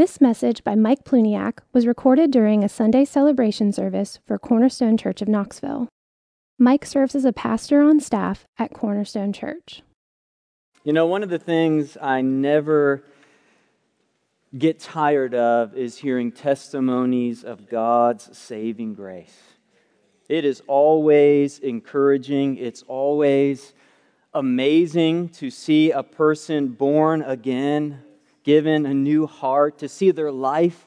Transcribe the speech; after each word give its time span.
This 0.00 0.18
message 0.18 0.64
by 0.64 0.76
Mike 0.76 1.04
Plewniak 1.04 1.58
was 1.74 1.86
recorded 1.86 2.30
during 2.30 2.64
a 2.64 2.70
Sunday 2.70 3.04
celebration 3.04 3.70
service 3.70 4.18
for 4.26 4.38
Cornerstone 4.38 4.96
Church 4.96 5.20
of 5.20 5.28
Knoxville. 5.28 5.88
Mike 6.58 6.86
serves 6.86 7.14
as 7.14 7.26
a 7.26 7.34
pastor 7.34 7.82
on 7.82 8.00
staff 8.00 8.46
at 8.58 8.72
Cornerstone 8.72 9.34
Church. 9.34 9.82
You 10.84 10.94
know, 10.94 11.04
one 11.04 11.22
of 11.22 11.28
the 11.28 11.38
things 11.38 11.98
I 12.00 12.22
never 12.22 13.04
get 14.56 14.80
tired 14.80 15.34
of 15.34 15.76
is 15.76 15.98
hearing 15.98 16.32
testimonies 16.32 17.44
of 17.44 17.68
God's 17.68 18.34
saving 18.34 18.94
grace. 18.94 19.38
It 20.30 20.46
is 20.46 20.62
always 20.66 21.58
encouraging, 21.58 22.56
it's 22.56 22.82
always 22.88 23.74
amazing 24.32 25.28
to 25.28 25.50
see 25.50 25.90
a 25.90 26.02
person 26.02 26.68
born 26.68 27.20
again, 27.20 28.00
given 28.44 28.86
a 28.86 28.94
new 28.94 29.26
heart, 29.26 29.78
to 29.78 29.88
see 29.88 30.10
their 30.10 30.32
life 30.32 30.86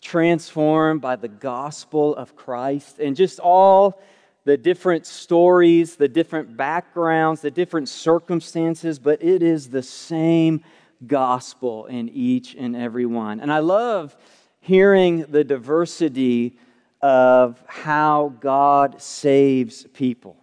transformed 0.00 1.00
by 1.00 1.16
the 1.16 1.28
gospel 1.28 2.14
of 2.14 2.36
Christ, 2.36 2.98
and 2.98 3.16
just 3.16 3.40
all 3.40 4.00
the 4.44 4.56
different 4.56 5.06
stories, 5.06 5.96
the 5.96 6.06
different 6.08 6.56
backgrounds, 6.56 7.40
the 7.40 7.50
different 7.50 7.88
circumstances, 7.88 8.98
but 8.98 9.22
it 9.22 9.42
is 9.42 9.70
the 9.70 9.82
same 9.82 10.62
gospel 11.06 11.86
in 11.86 12.08
each 12.10 12.54
and 12.54 12.76
every 12.76 13.06
one. 13.06 13.40
And 13.40 13.52
I 13.52 13.58
love 13.58 14.16
hearing 14.60 15.22
the 15.28 15.42
diversity 15.42 16.58
of 17.02 17.62
how 17.66 18.34
God 18.40 19.02
saves 19.02 19.84
people. 19.92 20.36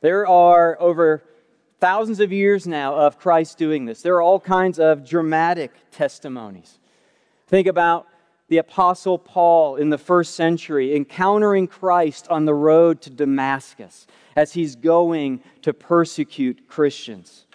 There 0.00 0.26
are 0.26 0.80
over 0.80 1.22
thousands 1.82 2.20
of 2.20 2.32
years 2.32 2.64
now 2.64 2.94
of 2.94 3.18
Christ 3.18 3.58
doing 3.58 3.86
this. 3.86 4.02
There 4.02 4.14
are 4.14 4.22
all 4.22 4.38
kinds 4.38 4.78
of 4.78 5.04
dramatic 5.04 5.72
testimonies. 5.90 6.78
Think 7.48 7.66
about 7.66 8.06
the 8.46 8.58
Apostle 8.58 9.18
Paul 9.18 9.74
in 9.74 9.90
the 9.90 9.98
first 9.98 10.36
century 10.36 10.94
encountering 10.94 11.66
Christ 11.66 12.28
on 12.28 12.44
the 12.44 12.54
road 12.54 13.00
to 13.00 13.10
Damascus 13.10 14.06
as 14.36 14.52
he's 14.52 14.76
going 14.76 15.42
to 15.62 15.74
persecute 15.74 16.68
Christians. 16.68 17.46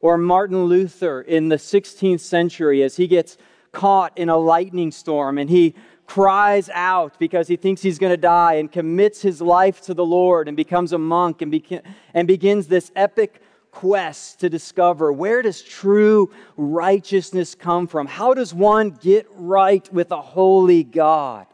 Or 0.00 0.18
Martin 0.18 0.64
Luther 0.64 1.20
in 1.20 1.48
the 1.48 1.54
16th 1.54 2.18
century 2.18 2.82
as 2.82 2.96
he 2.96 3.06
gets 3.06 3.38
caught 3.70 4.18
in 4.18 4.28
a 4.28 4.36
lightning 4.36 4.90
storm 4.90 5.38
and 5.38 5.48
he 5.48 5.76
cries 6.08 6.68
out 6.70 7.16
because 7.20 7.46
he 7.46 7.54
thinks 7.54 7.82
he's 7.82 8.00
going 8.00 8.12
to 8.12 8.16
die 8.16 8.54
and 8.54 8.72
commits 8.72 9.22
his 9.22 9.40
life 9.40 9.80
to 9.82 9.94
the 9.94 10.04
Lord 10.04 10.48
and 10.48 10.56
becomes 10.56 10.92
a 10.92 10.98
monk 10.98 11.42
and, 11.42 11.52
beca- 11.52 11.84
and 12.12 12.26
begins 12.26 12.66
this 12.66 12.90
epic 12.96 13.40
quest 13.70 14.40
to 14.40 14.48
discover 14.48 15.12
where 15.12 15.42
does 15.42 15.62
true 15.62 16.30
righteousness 16.56 17.54
come 17.54 17.86
from? 17.86 18.06
How 18.06 18.34
does 18.34 18.52
one 18.52 18.90
get 18.90 19.26
right 19.34 19.90
with 19.92 20.10
a 20.10 20.20
holy 20.20 20.84
God? 20.84 21.46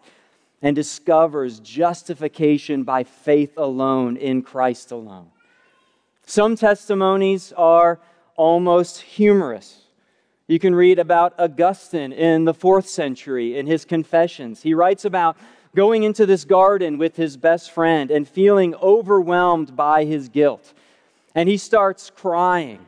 And 0.63 0.75
discovers 0.75 1.61
justification 1.61 2.85
by 2.85 3.05
faith 3.05 3.59
alone 3.59 4.17
in 4.17 4.41
Christ 4.43 4.93
alone. 4.93 5.29
Some 6.25 6.57
testimonies 6.57 7.53
are 7.55 8.01
almost 8.35 9.03
humorous. 9.03 9.83
You 10.47 10.59
can 10.59 10.75
read 10.75 10.99
about 10.99 11.35
Augustine 11.39 12.13
in 12.13 12.45
the 12.45 12.55
fourth 12.55 12.89
century 12.89 13.59
in 13.59 13.67
his 13.67 13.85
Confessions. 13.85 14.63
He 14.63 14.73
writes 14.73 15.05
about 15.05 15.37
going 15.75 16.03
into 16.03 16.25
this 16.25 16.45
garden 16.45 16.97
with 16.97 17.17
his 17.17 17.37
best 17.37 17.71
friend 17.71 18.11
and 18.11 18.27
feeling 18.27 18.75
overwhelmed 18.77 19.77
by 19.77 20.05
his 20.05 20.29
guilt 20.29 20.73
and 21.35 21.49
he 21.49 21.57
starts 21.57 22.11
crying. 22.11 22.85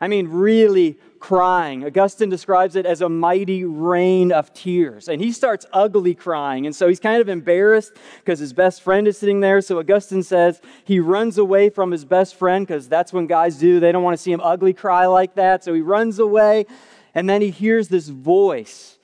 I 0.00 0.08
mean, 0.08 0.28
really 0.28 0.98
crying. 1.20 1.84
Augustine 1.84 2.28
describes 2.28 2.74
it 2.74 2.84
as 2.84 3.00
a 3.00 3.08
mighty 3.08 3.64
rain 3.64 4.32
of 4.32 4.52
tears. 4.52 5.08
And 5.08 5.22
he 5.22 5.30
starts 5.30 5.64
ugly 5.72 6.16
crying. 6.16 6.66
And 6.66 6.74
so 6.74 6.88
he's 6.88 6.98
kind 6.98 7.20
of 7.20 7.28
embarrassed 7.28 7.92
because 8.18 8.40
his 8.40 8.52
best 8.52 8.82
friend 8.82 9.06
is 9.06 9.16
sitting 9.16 9.38
there. 9.38 9.60
So 9.60 9.78
Augustine 9.78 10.24
says 10.24 10.60
he 10.84 10.98
runs 10.98 11.38
away 11.38 11.70
from 11.70 11.92
his 11.92 12.04
best 12.04 12.34
friend 12.34 12.66
because 12.66 12.88
that's 12.88 13.12
when 13.12 13.28
guys 13.28 13.56
do. 13.56 13.78
They 13.78 13.92
don't 13.92 14.02
want 14.02 14.16
to 14.16 14.22
see 14.22 14.32
him 14.32 14.40
ugly 14.42 14.72
cry 14.72 15.06
like 15.06 15.36
that. 15.36 15.62
So 15.62 15.72
he 15.72 15.80
runs 15.80 16.18
away. 16.18 16.66
And 17.14 17.30
then 17.30 17.40
he 17.40 17.50
hears 17.50 17.86
this 17.88 18.08
voice 18.08 18.98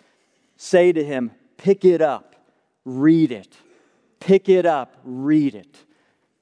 say 0.56 0.92
to 0.92 1.04
him, 1.04 1.30
Pick 1.56 1.84
it 1.84 2.02
up, 2.02 2.34
read 2.84 3.30
it. 3.30 3.56
Pick 4.18 4.48
it 4.48 4.66
up, 4.66 4.96
read 5.04 5.54
it. 5.54 5.76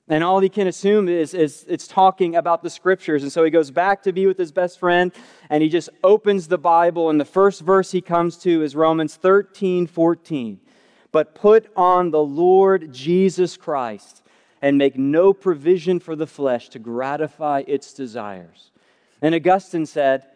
And 0.08 0.22
all 0.22 0.38
he 0.38 0.48
can 0.48 0.68
assume 0.68 1.08
is, 1.08 1.34
is 1.34 1.64
it's 1.68 1.88
talking 1.88 2.36
about 2.36 2.62
the 2.62 2.70
scriptures. 2.70 3.22
And 3.24 3.32
so 3.32 3.42
he 3.42 3.50
goes 3.50 3.72
back 3.72 4.04
to 4.04 4.12
be 4.12 4.26
with 4.26 4.38
his 4.38 4.52
best 4.52 4.78
friend 4.78 5.12
and 5.50 5.62
he 5.62 5.68
just 5.68 5.90
opens 6.04 6.46
the 6.46 6.58
Bible. 6.58 7.10
And 7.10 7.20
the 7.20 7.24
first 7.24 7.62
verse 7.62 7.90
he 7.90 8.00
comes 8.00 8.36
to 8.38 8.62
is 8.62 8.76
Romans 8.76 9.16
13 9.16 9.86
14. 9.86 10.60
But 11.10 11.34
put 11.34 11.70
on 11.74 12.10
the 12.10 12.22
Lord 12.22 12.92
Jesus 12.92 13.56
Christ 13.56 14.22
and 14.62 14.78
make 14.78 14.96
no 14.96 15.32
provision 15.32 15.98
for 15.98 16.14
the 16.14 16.26
flesh 16.26 16.68
to 16.70 16.78
gratify 16.78 17.64
its 17.66 17.92
desires. 17.92 18.70
And 19.22 19.34
Augustine 19.34 19.86
said, 19.86 20.26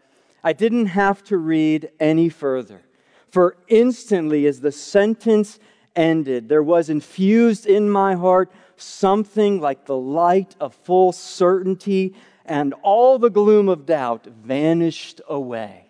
I 0.43 0.53
didn't 0.53 0.87
have 0.87 1.23
to 1.25 1.37
read 1.37 1.91
any 2.01 2.29
further. 2.29 2.83
For 3.31 3.57
instantly, 3.69 4.47
as 4.47 4.61
the 4.61 4.73
sentence 4.73 5.61
ended, 5.97 6.49
there 6.49 6.63
was 6.63 6.91
infused 6.91 7.67
in 7.67 7.91
my 7.91 8.15
heart 8.15 8.51
something 8.77 9.61
like 9.61 9.85
the 9.85 9.97
light 9.97 10.57
of 10.61 10.75
full 10.75 11.13
certainty, 11.13 12.15
and 12.45 12.75
all 12.83 13.19
the 13.19 13.31
gloom 13.31 13.69
of 13.69 13.87
doubt 13.87 14.27
vanished 14.27 15.21
away. 15.29 15.87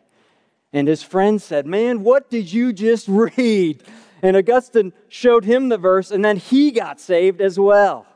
And 0.72 0.86
his 0.86 1.02
friend 1.02 1.40
said, 1.40 1.66
Man, 1.66 2.02
what 2.02 2.30
did 2.30 2.52
you 2.52 2.72
just 2.72 3.08
read? 3.36 3.82
And 4.22 4.36
Augustine 4.36 4.92
showed 5.08 5.44
him 5.44 5.68
the 5.68 5.78
verse, 5.78 6.10
and 6.10 6.24
then 6.24 6.36
he 6.36 6.70
got 6.70 7.00
saved 7.00 7.40
as 7.40 7.58
well. 7.58 8.06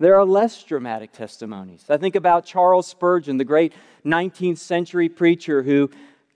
There 0.00 0.18
are 0.18 0.24
less 0.24 0.64
dramatic 0.64 1.12
testimonies. 1.12 1.84
I 1.88 1.98
think 1.98 2.16
about 2.16 2.46
Charles 2.46 2.86
Spurgeon, 2.86 3.36
the 3.36 3.44
great 3.44 3.74
19th 4.04 4.58
century 4.58 5.10
preacher 5.10 5.62
who 5.62 5.90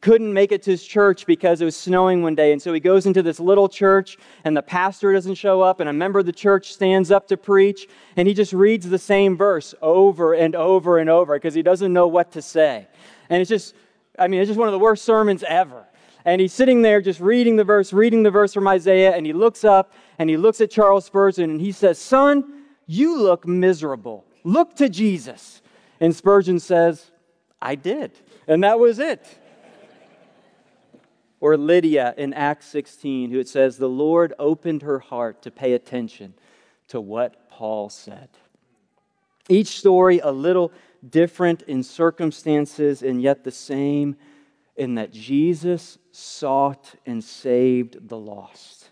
couldn't 0.05 0.35
make 0.35 0.53
it 0.53 0.63
to 0.63 0.71
his 0.71 0.85
church 0.85 1.25
because 1.25 1.63
it 1.63 1.65
was 1.65 1.75
snowing 1.75 2.23
one 2.23 2.35
day. 2.35 2.53
And 2.53 2.61
so 2.61 2.75
he 2.75 2.79
goes 2.79 3.07
into 3.07 3.23
this 3.23 3.41
little 3.41 3.71
church, 3.71 4.19
and 4.45 4.55
the 4.55 4.61
pastor 4.61 5.15
doesn't 5.15 5.37
show 5.37 5.63
up, 5.63 5.81
and 5.81 5.89
a 5.89 5.95
member 5.95 6.19
of 6.19 6.27
the 6.27 6.33
church 6.33 6.75
stands 6.75 7.11
up 7.11 7.27
to 7.29 7.39
preach, 7.39 7.89
and 8.15 8.29
he 8.29 8.35
just 8.35 8.53
reads 8.53 8.87
the 8.87 8.99
same 8.99 9.35
verse 9.35 9.75
over 9.81 10.35
and 10.35 10.55
over 10.55 10.99
and 10.99 11.09
over 11.09 11.35
because 11.37 11.55
he 11.55 11.63
doesn't 11.63 11.91
know 11.91 12.07
what 12.07 12.33
to 12.33 12.43
say. 12.43 12.87
And 13.31 13.41
it's 13.41 13.49
just, 13.49 13.75
I 14.19 14.29
mean, 14.29 14.41
it's 14.41 14.49
just 14.49 14.59
one 14.59 14.69
of 14.69 14.73
the 14.73 14.79
worst 14.79 15.07
sermons 15.07 15.43
ever. 15.43 15.87
And 16.27 16.39
he's 16.39 16.53
sitting 16.53 16.83
there 16.83 17.01
just 17.01 17.19
reading 17.19 17.57
the 17.57 17.65
verse, 17.65 17.91
reading 17.91 18.25
the 18.25 18.31
verse 18.31 18.53
from 18.53 18.69
Isaiah, 18.69 19.17
and 19.17 19.25
he 19.25 19.33
looks 19.33 19.65
up 19.65 19.95
and 20.19 20.29
he 20.29 20.37
looks 20.37 20.61
at 20.61 20.71
Charles 20.71 21.07
Spurgeon 21.07 21.49
and 21.49 21.61
he 21.63 21.73
says, 21.73 21.99
Son, 21.99 22.65
you 22.87 23.19
look 23.19 23.47
miserable. 23.47 24.27
Look 24.43 24.77
to 24.77 24.91
Jesus. 24.91 25.63
And 25.99 26.15
Spurgeon 26.15 26.61
says, 26.61 27.11
I 27.63 27.75
did. 27.75 28.13
And 28.47 28.63
that 28.65 28.79
was 28.79 28.99
it 28.99 29.39
or 31.45 31.59
Lydia 31.59 32.15
in 32.17 32.33
Acts 32.33 32.65
16, 32.69 33.31
who 33.31 33.39
it 33.39 33.47
says, 33.47 33.77
The 33.77 33.87
Lord 33.87 34.33
opened 34.39 34.81
her 34.81 34.99
heart 34.99 35.43
to 35.43 35.51
pay 35.51 35.75
attention 35.75 36.33
to 36.89 36.99
what 37.03 37.51
Paul 37.51 37.91
said. 37.91 38.31
Each 39.51 39.79
story 39.79 40.21
a 40.21 40.31
little 40.31 40.73
different 41.07 41.61
in 41.61 41.83
circumstances 41.83 43.03
and 43.03 43.21
yet 43.21 43.45
the 43.45 43.51
same 43.51 44.17
in 44.77 44.95
that 44.95 45.13
Jesus 45.13 45.99
sought 46.13 46.95
and 47.05 47.23
saved 47.23 48.09
the 48.09 48.17
lost. 48.17 48.89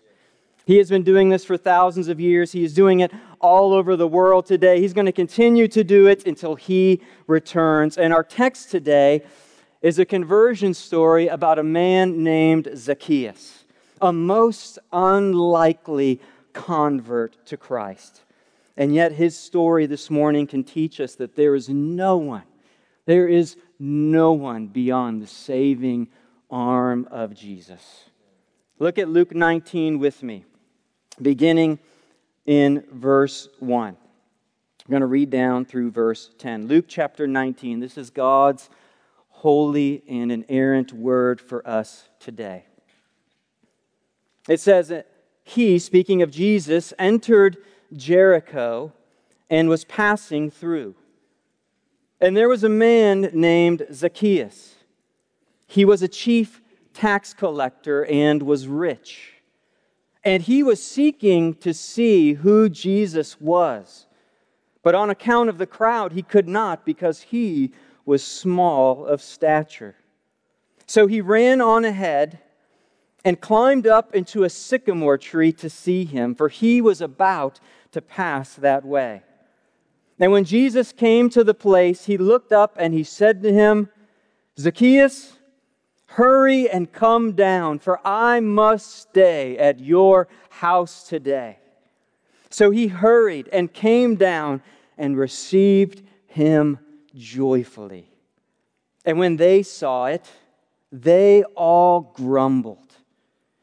He 0.67 0.77
has 0.77 0.89
been 0.89 1.01
doing 1.01 1.29
this 1.29 1.43
for 1.43 1.57
thousands 1.57 2.07
of 2.07 2.19
years. 2.19 2.51
He 2.51 2.63
is 2.63 2.75
doing 2.75 2.99
it 2.99 3.11
all 3.41 3.73
over 3.73 3.95
the 3.95 4.07
world 4.07 4.45
today. 4.45 4.79
He's 4.79 4.93
going 4.93 5.07
to 5.07 5.11
continue 5.11 5.67
to 5.69 5.83
do 5.83 6.05
it 6.05 6.27
until 6.27 6.53
he 6.53 7.01
returns. 7.25 7.97
And 7.97 8.13
our 8.13 8.23
text 8.23 8.69
today 8.69 9.23
is 9.83 9.99
a 9.99 10.05
conversion 10.05 10.73
story 10.73 11.27
about 11.27 11.59
a 11.59 11.63
man 11.63 12.23
named 12.23 12.69
Zacchaeus, 12.73 13.65
a 14.01 14.13
most 14.13 14.79
unlikely 14.93 16.21
convert 16.53 17.45
to 17.47 17.57
Christ. 17.57 18.21
And 18.77 18.95
yet, 18.95 19.11
his 19.11 19.37
story 19.37 19.85
this 19.85 20.09
morning 20.09 20.47
can 20.47 20.63
teach 20.63 20.99
us 21.01 21.15
that 21.15 21.35
there 21.35 21.53
is 21.53 21.69
no 21.69 22.17
one, 22.17 22.43
there 23.05 23.27
is 23.27 23.57
no 23.77 24.31
one 24.31 24.67
beyond 24.67 25.21
the 25.21 25.27
saving 25.27 26.07
arm 26.49 27.07
of 27.11 27.35
Jesus. 27.35 28.05
Look 28.79 28.97
at 28.97 29.09
Luke 29.09 29.35
19 29.35 29.99
with 29.99 30.23
me, 30.23 30.45
beginning 31.21 31.77
in 32.45 32.85
verse 32.89 33.49
1. 33.59 33.89
I'm 33.89 34.91
going 34.91 35.01
to 35.01 35.07
read 35.07 35.29
down 35.29 35.65
through 35.65 35.91
verse 35.91 36.31
10. 36.37 36.67
Luke 36.67 36.85
chapter 36.87 37.27
19. 37.27 37.79
This 37.79 37.97
is 37.97 38.09
God's 38.09 38.69
holy 39.43 40.01
and 40.07 40.31
inerrant 40.31 40.93
word 40.93 41.41
for 41.41 41.67
us 41.67 42.07
today. 42.17 42.63
It 44.47 44.61
says 44.61 44.87
that 44.87 45.05
he, 45.43 45.79
speaking 45.79 46.21
of 46.21 46.31
Jesus, 46.31 46.93
entered 46.97 47.57
Jericho 47.91 48.93
and 49.49 49.67
was 49.67 49.83
passing 49.83 50.49
through. 50.49 50.95
And 52.21 52.37
there 52.37 52.47
was 52.47 52.63
a 52.63 52.69
man 52.69 53.31
named 53.33 53.85
Zacchaeus. 53.91 54.75
He 55.67 55.83
was 55.83 56.01
a 56.01 56.07
chief 56.07 56.61
tax 56.93 57.33
collector 57.33 58.05
and 58.05 58.43
was 58.43 58.69
rich. 58.69 59.33
And 60.23 60.43
he 60.43 60.63
was 60.63 60.81
seeking 60.81 61.53
to 61.55 61.73
see 61.73 62.35
who 62.35 62.69
Jesus 62.69 63.41
was. 63.41 64.07
But 64.83 64.95
on 64.95 65.09
account 65.09 65.49
of 65.49 65.57
the 65.57 65.67
crowd, 65.67 66.13
he 66.13 66.21
could 66.21 66.47
not 66.47 66.85
because 66.85 67.23
he 67.23 67.73
was 68.05 68.23
small 68.23 69.05
of 69.05 69.21
stature. 69.21 69.95
So 70.85 71.07
he 71.07 71.21
ran 71.21 71.61
on 71.61 71.85
ahead 71.85 72.39
and 73.25 73.39
climbed 73.39 73.87
up 73.87 74.13
into 74.13 74.43
a 74.43 74.49
sycamore 74.49 75.17
tree 75.17 75.53
to 75.53 75.69
see 75.69 76.03
him, 76.05 76.35
for 76.35 76.49
he 76.49 76.81
was 76.81 77.01
about 77.01 77.59
to 77.91 78.01
pass 78.01 78.55
that 78.55 78.83
way. 78.83 79.23
And 80.19 80.31
when 80.31 80.43
Jesus 80.43 80.91
came 80.91 81.29
to 81.31 81.43
the 81.43 81.53
place, 81.53 82.05
he 82.05 82.17
looked 82.17 82.51
up 82.51 82.75
and 82.77 82.93
he 82.93 83.03
said 83.03 83.41
to 83.43 83.51
him, 83.51 83.89
Zacchaeus, 84.59 85.33
hurry 86.05 86.69
and 86.69 86.91
come 86.91 87.31
down, 87.31 87.79
for 87.79 87.99
I 88.05 88.39
must 88.39 88.95
stay 88.95 89.57
at 89.57 89.79
your 89.79 90.27
house 90.49 91.07
today. 91.07 91.57
So 92.49 92.69
he 92.69 92.87
hurried 92.87 93.49
and 93.51 93.73
came 93.73 94.15
down 94.15 94.61
and 94.97 95.17
received 95.17 96.03
him 96.27 96.77
joyfully. 97.15 98.07
And 99.05 99.19
when 99.19 99.37
they 99.37 99.63
saw 99.63 100.05
it, 100.05 100.29
they 100.91 101.43
all 101.55 102.13
grumbled. 102.15 102.79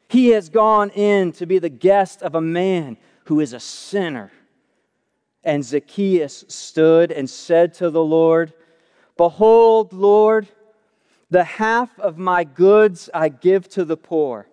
He 0.08 0.28
has 0.30 0.48
gone 0.48 0.90
in 0.90 1.32
to 1.32 1.46
be 1.46 1.58
the 1.58 1.68
guest 1.68 2.22
of 2.22 2.34
a 2.34 2.40
man 2.40 2.96
who 3.24 3.40
is 3.40 3.52
a 3.52 3.60
sinner. 3.60 4.32
And 5.44 5.64
Zacchaeus 5.64 6.44
stood 6.48 7.12
and 7.12 7.30
said 7.30 7.74
to 7.74 7.90
the 7.90 8.02
Lord, 8.02 8.52
Behold, 9.16 9.92
Lord, 9.92 10.48
the 11.30 11.44
half 11.44 11.98
of 12.00 12.18
my 12.18 12.42
goods 12.42 13.08
I 13.14 13.28
give 13.28 13.68
to 13.70 13.84
the 13.84 13.96
poor. 13.96 14.48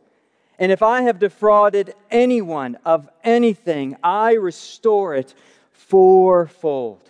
And 0.59 0.71
if 0.71 0.81
I 0.83 1.01
have 1.01 1.19
defrauded 1.19 1.93
anyone 2.11 2.77
of 2.85 3.09
anything, 3.23 3.97
I 4.03 4.33
restore 4.33 5.15
it 5.15 5.33
fourfold. 5.71 7.01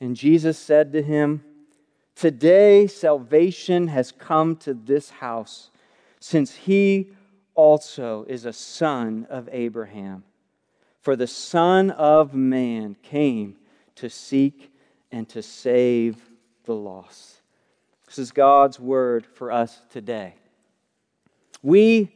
And 0.00 0.16
Jesus 0.16 0.58
said 0.58 0.92
to 0.92 1.02
him, 1.02 1.42
Today 2.14 2.86
salvation 2.86 3.88
has 3.88 4.12
come 4.12 4.56
to 4.56 4.74
this 4.74 5.10
house, 5.10 5.70
since 6.20 6.54
he 6.54 7.10
also 7.54 8.24
is 8.28 8.44
a 8.44 8.52
son 8.52 9.26
of 9.30 9.48
Abraham. 9.52 10.24
For 11.00 11.16
the 11.16 11.26
Son 11.26 11.90
of 11.90 12.34
Man 12.34 12.96
came 13.02 13.56
to 13.96 14.10
seek 14.10 14.72
and 15.10 15.28
to 15.30 15.42
save 15.42 16.16
the 16.64 16.74
lost. 16.74 17.40
This 18.06 18.18
is 18.18 18.30
God's 18.30 18.78
word 18.78 19.26
for 19.26 19.50
us 19.50 19.80
today. 19.90 20.34
We 21.62 22.14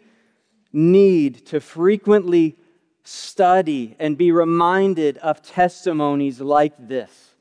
need 0.73 1.47
to 1.47 1.61
frequently 1.61 2.57
study 3.05 3.97
and 3.99 4.17
be 4.17 4.33
reminded 4.33 5.19
of 5.19 5.43
testimonies 5.43 6.41
like 6.41 6.75
this. 6.79 7.32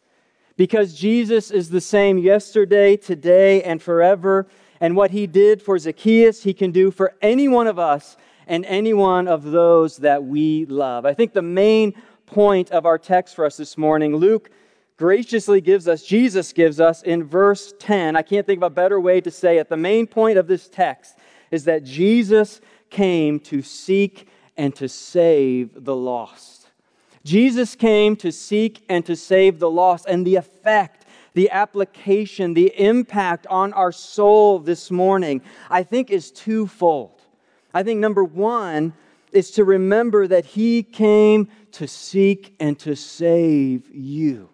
Because 0.61 0.93
Jesus 0.93 1.49
is 1.49 1.71
the 1.71 1.81
same 1.81 2.19
yesterday, 2.19 2.95
today, 2.95 3.63
and 3.63 3.81
forever. 3.81 4.45
And 4.79 4.95
what 4.95 5.09
he 5.09 5.25
did 5.25 5.59
for 5.59 5.79
Zacchaeus, 5.79 6.43
he 6.43 6.53
can 6.53 6.71
do 6.71 6.91
for 6.91 7.15
any 7.19 7.47
one 7.47 7.65
of 7.65 7.79
us 7.79 8.15
and 8.45 8.63
any 8.67 8.93
one 8.93 9.27
of 9.27 9.41
those 9.41 9.97
that 9.97 10.23
we 10.23 10.65
love. 10.65 11.03
I 11.03 11.15
think 11.15 11.33
the 11.33 11.41
main 11.41 11.95
point 12.27 12.69
of 12.69 12.85
our 12.85 12.99
text 12.99 13.33
for 13.33 13.43
us 13.43 13.57
this 13.57 13.75
morning, 13.75 14.15
Luke 14.15 14.51
graciously 14.97 15.61
gives 15.61 15.87
us, 15.87 16.03
Jesus 16.03 16.53
gives 16.53 16.79
us 16.79 17.01
in 17.01 17.23
verse 17.23 17.73
10. 17.79 18.15
I 18.15 18.21
can't 18.21 18.45
think 18.45 18.57
of 18.57 18.63
a 18.63 18.69
better 18.69 19.01
way 19.01 19.19
to 19.19 19.31
say 19.31 19.57
it. 19.57 19.67
The 19.67 19.77
main 19.77 20.05
point 20.05 20.37
of 20.37 20.45
this 20.45 20.67
text 20.67 21.17
is 21.49 21.63
that 21.63 21.83
Jesus 21.83 22.61
came 22.91 23.39
to 23.39 23.63
seek 23.63 24.27
and 24.55 24.75
to 24.75 24.87
save 24.87 25.85
the 25.85 25.95
lost. 25.95 26.60
Jesus 27.23 27.75
came 27.75 28.15
to 28.17 28.31
seek 28.31 28.83
and 28.89 29.05
to 29.05 29.15
save 29.15 29.59
the 29.59 29.69
lost, 29.69 30.05
and 30.07 30.25
the 30.25 30.35
effect, 30.35 31.05
the 31.33 31.49
application, 31.51 32.53
the 32.53 32.73
impact 32.77 33.45
on 33.47 33.73
our 33.73 33.91
soul 33.91 34.59
this 34.59 34.89
morning, 34.89 35.41
I 35.69 35.83
think 35.83 36.09
is 36.09 36.31
twofold. 36.31 37.21
I 37.73 37.83
think 37.83 37.99
number 37.99 38.23
one 38.23 38.93
is 39.31 39.51
to 39.51 39.63
remember 39.63 40.27
that 40.27 40.45
He 40.45 40.83
came 40.83 41.47
to 41.73 41.87
seek 41.87 42.55
and 42.59 42.77
to 42.79 42.95
save 42.95 43.93
you. 43.93 44.49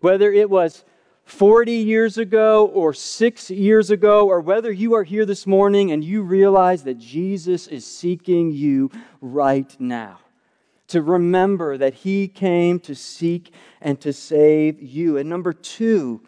Whether 0.00 0.32
it 0.32 0.50
was 0.50 0.84
40 1.24 1.72
years 1.72 2.18
ago 2.18 2.66
or 2.66 2.92
six 2.92 3.50
years 3.50 3.90
ago, 3.90 4.26
or 4.26 4.40
whether 4.40 4.70
you 4.70 4.94
are 4.94 5.04
here 5.04 5.24
this 5.24 5.46
morning 5.46 5.92
and 5.92 6.04
you 6.04 6.22
realize 6.22 6.84
that 6.84 6.98
Jesus 6.98 7.66
is 7.66 7.86
seeking 7.86 8.50
you 8.52 8.90
right 9.20 9.74
now. 9.78 10.18
To 10.88 11.02
remember 11.02 11.78
that 11.78 11.94
He 11.94 12.28
came 12.28 12.78
to 12.80 12.94
seek 12.94 13.52
and 13.80 14.00
to 14.00 14.12
save 14.12 14.82
you. 14.82 15.16
And 15.16 15.28
number 15.28 15.52
two, 15.52 16.20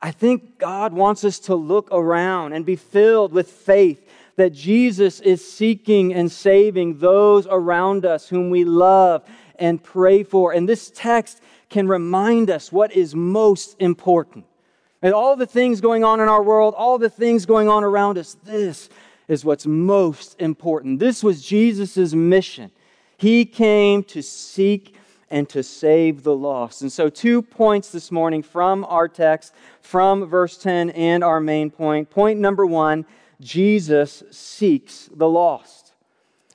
I 0.00 0.10
think 0.10 0.58
God 0.58 0.92
wants 0.92 1.24
us 1.24 1.38
to 1.40 1.54
look 1.54 1.88
around 1.92 2.52
and 2.52 2.66
be 2.66 2.76
filled 2.76 3.32
with 3.32 3.50
faith 3.50 4.04
that 4.36 4.52
Jesus 4.52 5.20
is 5.20 5.46
seeking 5.46 6.14
and 6.14 6.30
saving 6.30 6.98
those 6.98 7.46
around 7.48 8.04
us 8.04 8.28
whom 8.28 8.50
we 8.50 8.64
love 8.64 9.22
and 9.58 9.82
pray 9.82 10.24
for. 10.24 10.52
And 10.52 10.68
this 10.68 10.90
text 10.94 11.40
can 11.68 11.86
remind 11.86 12.50
us 12.50 12.72
what 12.72 12.92
is 12.92 13.14
most 13.14 13.76
important. 13.78 14.44
And 15.02 15.14
all 15.14 15.36
the 15.36 15.46
things 15.46 15.80
going 15.80 16.04
on 16.04 16.20
in 16.20 16.28
our 16.28 16.42
world, 16.42 16.74
all 16.76 16.98
the 16.98 17.10
things 17.10 17.46
going 17.46 17.68
on 17.68 17.84
around 17.84 18.18
us, 18.18 18.36
this 18.44 18.88
is 19.28 19.44
what's 19.44 19.66
most 19.66 20.40
important. 20.40 21.00
This 21.00 21.22
was 21.22 21.44
Jesus' 21.44 22.12
mission. 22.12 22.70
He 23.22 23.44
came 23.44 24.02
to 24.04 24.20
seek 24.20 24.96
and 25.30 25.48
to 25.50 25.62
save 25.62 26.24
the 26.24 26.34
lost. 26.34 26.82
And 26.82 26.90
so, 26.90 27.08
two 27.08 27.40
points 27.40 27.92
this 27.92 28.10
morning 28.10 28.42
from 28.42 28.84
our 28.86 29.06
text, 29.06 29.54
from 29.80 30.26
verse 30.26 30.58
10 30.58 30.90
and 30.90 31.22
our 31.22 31.38
main 31.38 31.70
point. 31.70 32.10
Point 32.10 32.40
number 32.40 32.66
one 32.66 33.06
Jesus 33.40 34.24
seeks 34.32 35.08
the 35.14 35.28
lost. 35.28 35.92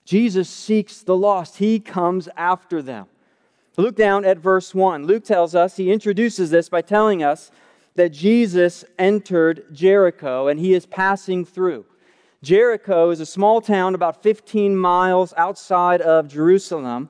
Jesus 0.04 0.50
seeks 0.50 1.04
the 1.04 1.16
lost, 1.16 1.56
He 1.56 1.80
comes 1.80 2.28
after 2.36 2.82
them. 2.82 3.06
Look 3.78 3.96
down 3.96 4.26
at 4.26 4.38
verse 4.38 4.76
1. 4.76 5.06
Luke 5.06 5.24
tells 5.24 5.56
us, 5.56 5.78
he 5.78 5.90
introduces 5.90 6.50
this 6.50 6.68
by 6.68 6.82
telling 6.82 7.24
us 7.24 7.50
that 7.96 8.10
Jesus 8.10 8.84
entered 9.00 9.64
Jericho 9.72 10.50
and 10.50 10.60
he 10.60 10.74
is 10.74 10.86
passing 10.86 11.46
through. 11.46 11.86
Jericho 12.44 13.10
is 13.10 13.20
a 13.20 13.26
small 13.26 13.62
town 13.62 13.96
about 13.96 14.22
15 14.22 14.78
miles 14.78 15.34
outside 15.38 16.02
of 16.02 16.28
Jerusalem. 16.28 17.10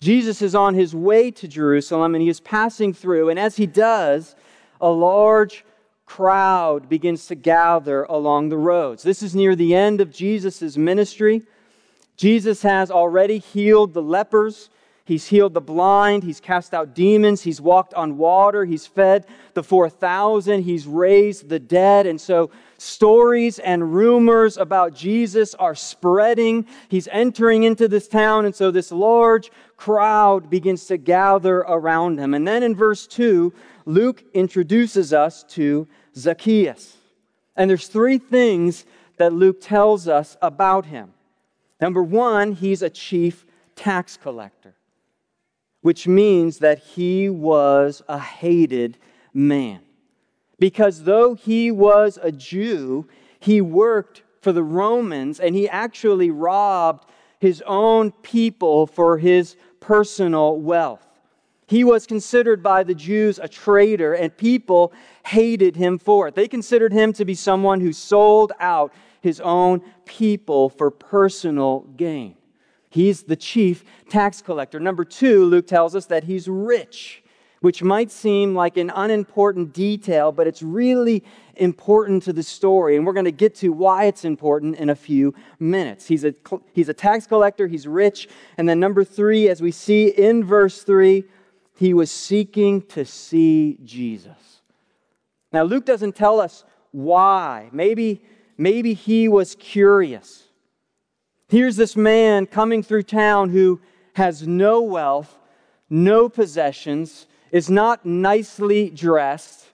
Jesus 0.00 0.42
is 0.42 0.54
on 0.54 0.74
his 0.74 0.94
way 0.94 1.30
to 1.30 1.48
Jerusalem 1.48 2.14
and 2.14 2.22
he 2.22 2.28
is 2.28 2.40
passing 2.40 2.92
through. 2.92 3.30
And 3.30 3.38
as 3.38 3.56
he 3.56 3.66
does, 3.66 4.36
a 4.80 4.90
large 4.90 5.64
crowd 6.04 6.88
begins 6.88 7.26
to 7.26 7.34
gather 7.34 8.04
along 8.04 8.50
the 8.50 8.58
roads. 8.58 9.02
This 9.02 9.22
is 9.22 9.34
near 9.34 9.56
the 9.56 9.74
end 9.74 10.00
of 10.00 10.12
Jesus' 10.12 10.76
ministry. 10.76 11.42
Jesus 12.16 12.62
has 12.62 12.90
already 12.90 13.38
healed 13.38 13.94
the 13.94 14.02
lepers. 14.02 14.68
He's 15.06 15.28
healed 15.28 15.54
the 15.54 15.60
blind. 15.60 16.24
He's 16.24 16.40
cast 16.40 16.74
out 16.74 16.92
demons. 16.92 17.42
He's 17.42 17.60
walked 17.60 17.94
on 17.94 18.18
water. 18.18 18.64
He's 18.64 18.88
fed 18.88 19.24
the 19.54 19.62
4,000. 19.62 20.62
He's 20.62 20.84
raised 20.84 21.48
the 21.48 21.60
dead. 21.60 22.06
And 22.06 22.20
so 22.20 22.50
stories 22.76 23.60
and 23.60 23.94
rumors 23.94 24.56
about 24.56 24.94
Jesus 24.94 25.54
are 25.54 25.76
spreading. 25.76 26.66
He's 26.88 27.06
entering 27.12 27.62
into 27.62 27.86
this 27.86 28.08
town. 28.08 28.46
And 28.46 28.54
so 28.54 28.72
this 28.72 28.90
large 28.90 29.52
crowd 29.76 30.50
begins 30.50 30.86
to 30.86 30.96
gather 30.96 31.58
around 31.58 32.18
him. 32.18 32.34
And 32.34 32.46
then 32.46 32.64
in 32.64 32.74
verse 32.74 33.06
2, 33.06 33.52
Luke 33.84 34.24
introduces 34.34 35.12
us 35.12 35.44
to 35.50 35.86
Zacchaeus. 36.16 36.96
And 37.54 37.70
there's 37.70 37.86
three 37.86 38.18
things 38.18 38.84
that 39.18 39.32
Luke 39.32 39.60
tells 39.60 40.08
us 40.08 40.36
about 40.42 40.86
him. 40.86 41.12
Number 41.80 42.02
one, 42.02 42.54
he's 42.54 42.82
a 42.82 42.90
chief 42.90 43.46
tax 43.76 44.16
collector 44.16 44.75
which 45.86 46.08
means 46.08 46.58
that 46.58 46.80
he 46.80 47.28
was 47.28 48.02
a 48.08 48.18
hated 48.18 48.98
man. 49.32 49.78
Because 50.58 51.04
though 51.04 51.34
he 51.34 51.70
was 51.70 52.18
a 52.20 52.32
Jew, 52.32 53.06
he 53.38 53.60
worked 53.60 54.24
for 54.40 54.50
the 54.50 54.64
Romans 54.64 55.38
and 55.38 55.54
he 55.54 55.68
actually 55.68 56.32
robbed 56.32 57.08
his 57.38 57.62
own 57.68 58.10
people 58.10 58.88
for 58.88 59.16
his 59.16 59.54
personal 59.78 60.58
wealth. 60.58 61.06
He 61.68 61.84
was 61.84 62.04
considered 62.04 62.64
by 62.64 62.82
the 62.82 62.94
Jews 62.96 63.38
a 63.38 63.46
traitor, 63.46 64.12
and 64.12 64.36
people 64.36 64.92
hated 65.24 65.76
him 65.76 65.98
for 66.00 66.26
it. 66.26 66.34
They 66.34 66.48
considered 66.48 66.92
him 66.92 67.12
to 67.12 67.24
be 67.24 67.36
someone 67.36 67.80
who 67.80 67.92
sold 67.92 68.50
out 68.58 68.92
his 69.20 69.40
own 69.40 69.82
people 70.04 70.68
for 70.68 70.90
personal 70.90 71.82
gain. 71.96 72.34
He's 72.96 73.24
the 73.24 73.36
chief 73.36 73.84
tax 74.08 74.40
collector. 74.40 74.80
Number 74.80 75.04
two, 75.04 75.44
Luke 75.44 75.66
tells 75.66 75.94
us 75.94 76.06
that 76.06 76.24
he's 76.24 76.48
rich, 76.48 77.22
which 77.60 77.82
might 77.82 78.10
seem 78.10 78.54
like 78.54 78.78
an 78.78 78.88
unimportant 78.88 79.74
detail, 79.74 80.32
but 80.32 80.46
it's 80.46 80.62
really 80.62 81.22
important 81.56 82.22
to 82.22 82.32
the 82.32 82.42
story. 82.42 82.96
And 82.96 83.04
we're 83.04 83.12
going 83.12 83.26
to 83.26 83.30
get 83.32 83.54
to 83.56 83.68
why 83.68 84.04
it's 84.04 84.24
important 84.24 84.76
in 84.76 84.88
a 84.88 84.94
few 84.94 85.34
minutes. 85.60 86.06
He's 86.06 86.24
a, 86.24 86.34
he's 86.72 86.88
a 86.88 86.94
tax 86.94 87.26
collector, 87.26 87.66
he's 87.66 87.86
rich. 87.86 88.30
And 88.56 88.66
then, 88.66 88.80
number 88.80 89.04
three, 89.04 89.50
as 89.50 89.60
we 89.60 89.72
see 89.72 90.08
in 90.08 90.42
verse 90.42 90.82
three, 90.82 91.24
he 91.78 91.92
was 91.92 92.10
seeking 92.10 92.80
to 92.96 93.04
see 93.04 93.76
Jesus. 93.84 94.62
Now, 95.52 95.64
Luke 95.64 95.84
doesn't 95.84 96.16
tell 96.16 96.40
us 96.40 96.64
why. 96.92 97.68
Maybe, 97.72 98.22
maybe 98.56 98.94
he 98.94 99.28
was 99.28 99.54
curious. 99.54 100.44
Here's 101.48 101.76
this 101.76 101.96
man 101.96 102.46
coming 102.46 102.82
through 102.82 103.04
town 103.04 103.50
who 103.50 103.80
has 104.14 104.46
no 104.46 104.82
wealth, 104.82 105.38
no 105.88 106.28
possessions, 106.28 107.26
is 107.52 107.70
not 107.70 108.04
nicely 108.04 108.90
dressed. 108.90 109.66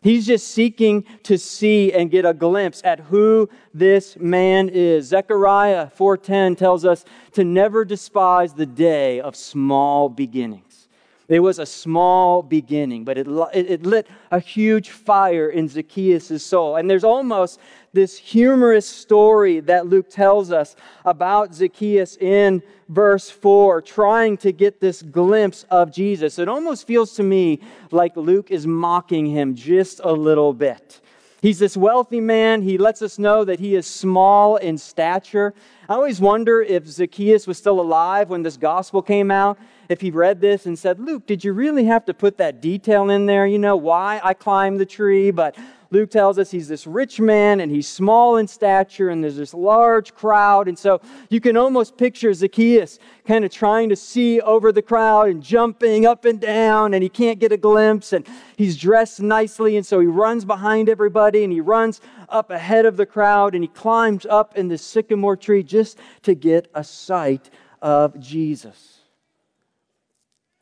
He's 0.00 0.26
just 0.26 0.48
seeking 0.48 1.04
to 1.24 1.36
see 1.36 1.92
and 1.92 2.10
get 2.10 2.24
a 2.24 2.32
glimpse 2.32 2.80
at 2.84 3.00
who 3.00 3.48
this 3.74 4.16
man 4.16 4.68
is. 4.68 5.06
Zechariah 5.06 5.88
4:10 5.90 6.56
tells 6.56 6.84
us 6.84 7.04
to 7.32 7.42
never 7.42 7.84
despise 7.84 8.54
the 8.54 8.66
day 8.66 9.20
of 9.20 9.34
small 9.34 10.08
beginnings. 10.08 10.88
It 11.28 11.40
was 11.40 11.58
a 11.58 11.66
small 11.66 12.42
beginning, 12.42 13.04
but 13.04 13.18
it, 13.18 13.26
it 13.52 13.84
lit 13.84 14.06
a 14.30 14.40
huge 14.40 14.88
fire 14.88 15.50
in 15.50 15.68
Zacchaeus' 15.68 16.42
soul. 16.42 16.76
And 16.76 16.88
there's 16.88 17.04
almost 17.04 17.60
this 17.98 18.16
humorous 18.16 18.88
story 18.88 19.58
that 19.58 19.88
Luke 19.88 20.08
tells 20.08 20.52
us 20.52 20.76
about 21.04 21.52
Zacchaeus 21.52 22.16
in 22.18 22.62
verse 22.88 23.28
4, 23.28 23.82
trying 23.82 24.36
to 24.36 24.52
get 24.52 24.78
this 24.78 25.02
glimpse 25.02 25.64
of 25.68 25.90
Jesus. 25.90 26.38
It 26.38 26.48
almost 26.48 26.86
feels 26.86 27.14
to 27.14 27.24
me 27.24 27.58
like 27.90 28.16
Luke 28.16 28.52
is 28.52 28.68
mocking 28.68 29.26
him 29.26 29.56
just 29.56 30.00
a 30.04 30.12
little 30.12 30.52
bit. 30.52 31.00
He's 31.42 31.58
this 31.58 31.76
wealthy 31.76 32.20
man. 32.20 32.62
He 32.62 32.78
lets 32.78 33.02
us 33.02 33.18
know 33.18 33.44
that 33.44 33.58
he 33.58 33.74
is 33.74 33.84
small 33.84 34.56
in 34.56 34.78
stature. 34.78 35.52
I 35.88 35.94
always 35.94 36.20
wonder 36.20 36.62
if 36.62 36.86
Zacchaeus 36.86 37.48
was 37.48 37.58
still 37.58 37.80
alive 37.80 38.28
when 38.28 38.44
this 38.44 38.56
gospel 38.56 39.02
came 39.02 39.32
out, 39.32 39.58
if 39.88 40.00
he 40.00 40.12
read 40.12 40.40
this 40.40 40.66
and 40.66 40.78
said, 40.78 41.00
Luke, 41.00 41.26
did 41.26 41.42
you 41.42 41.52
really 41.52 41.84
have 41.86 42.04
to 42.04 42.14
put 42.14 42.38
that 42.38 42.60
detail 42.60 43.10
in 43.10 43.26
there? 43.26 43.46
You 43.46 43.58
know, 43.58 43.76
why 43.76 44.20
I 44.22 44.34
climbed 44.34 44.78
the 44.78 44.86
tree, 44.86 45.32
but 45.32 45.56
Luke 45.90 46.10
tells 46.10 46.38
us 46.38 46.50
he's 46.50 46.68
this 46.68 46.86
rich 46.86 47.18
man 47.18 47.60
and 47.60 47.72
he's 47.72 47.88
small 47.88 48.36
in 48.36 48.46
stature 48.46 49.08
and 49.08 49.24
there's 49.24 49.36
this 49.36 49.54
large 49.54 50.14
crowd. 50.14 50.68
And 50.68 50.78
so 50.78 51.00
you 51.30 51.40
can 51.40 51.56
almost 51.56 51.96
picture 51.96 52.32
Zacchaeus 52.34 52.98
kind 53.26 53.44
of 53.44 53.50
trying 53.50 53.88
to 53.88 53.96
see 53.96 54.40
over 54.42 54.70
the 54.70 54.82
crowd 54.82 55.28
and 55.28 55.42
jumping 55.42 56.04
up 56.04 56.26
and 56.26 56.38
down 56.38 56.92
and 56.92 57.02
he 57.02 57.08
can't 57.08 57.38
get 57.38 57.52
a 57.52 57.56
glimpse 57.56 58.12
and 58.12 58.26
he's 58.56 58.76
dressed 58.76 59.20
nicely. 59.20 59.76
And 59.78 59.86
so 59.86 59.98
he 59.98 60.06
runs 60.06 60.44
behind 60.44 60.90
everybody 60.90 61.42
and 61.42 61.52
he 61.52 61.60
runs 61.60 62.02
up 62.28 62.50
ahead 62.50 62.84
of 62.84 62.98
the 62.98 63.06
crowd 63.06 63.54
and 63.54 63.64
he 63.64 63.68
climbs 63.68 64.26
up 64.26 64.58
in 64.58 64.68
the 64.68 64.76
sycamore 64.76 65.36
tree 65.36 65.62
just 65.62 65.98
to 66.22 66.34
get 66.34 66.70
a 66.74 66.84
sight 66.84 67.48
of 67.80 68.18
Jesus. 68.20 68.98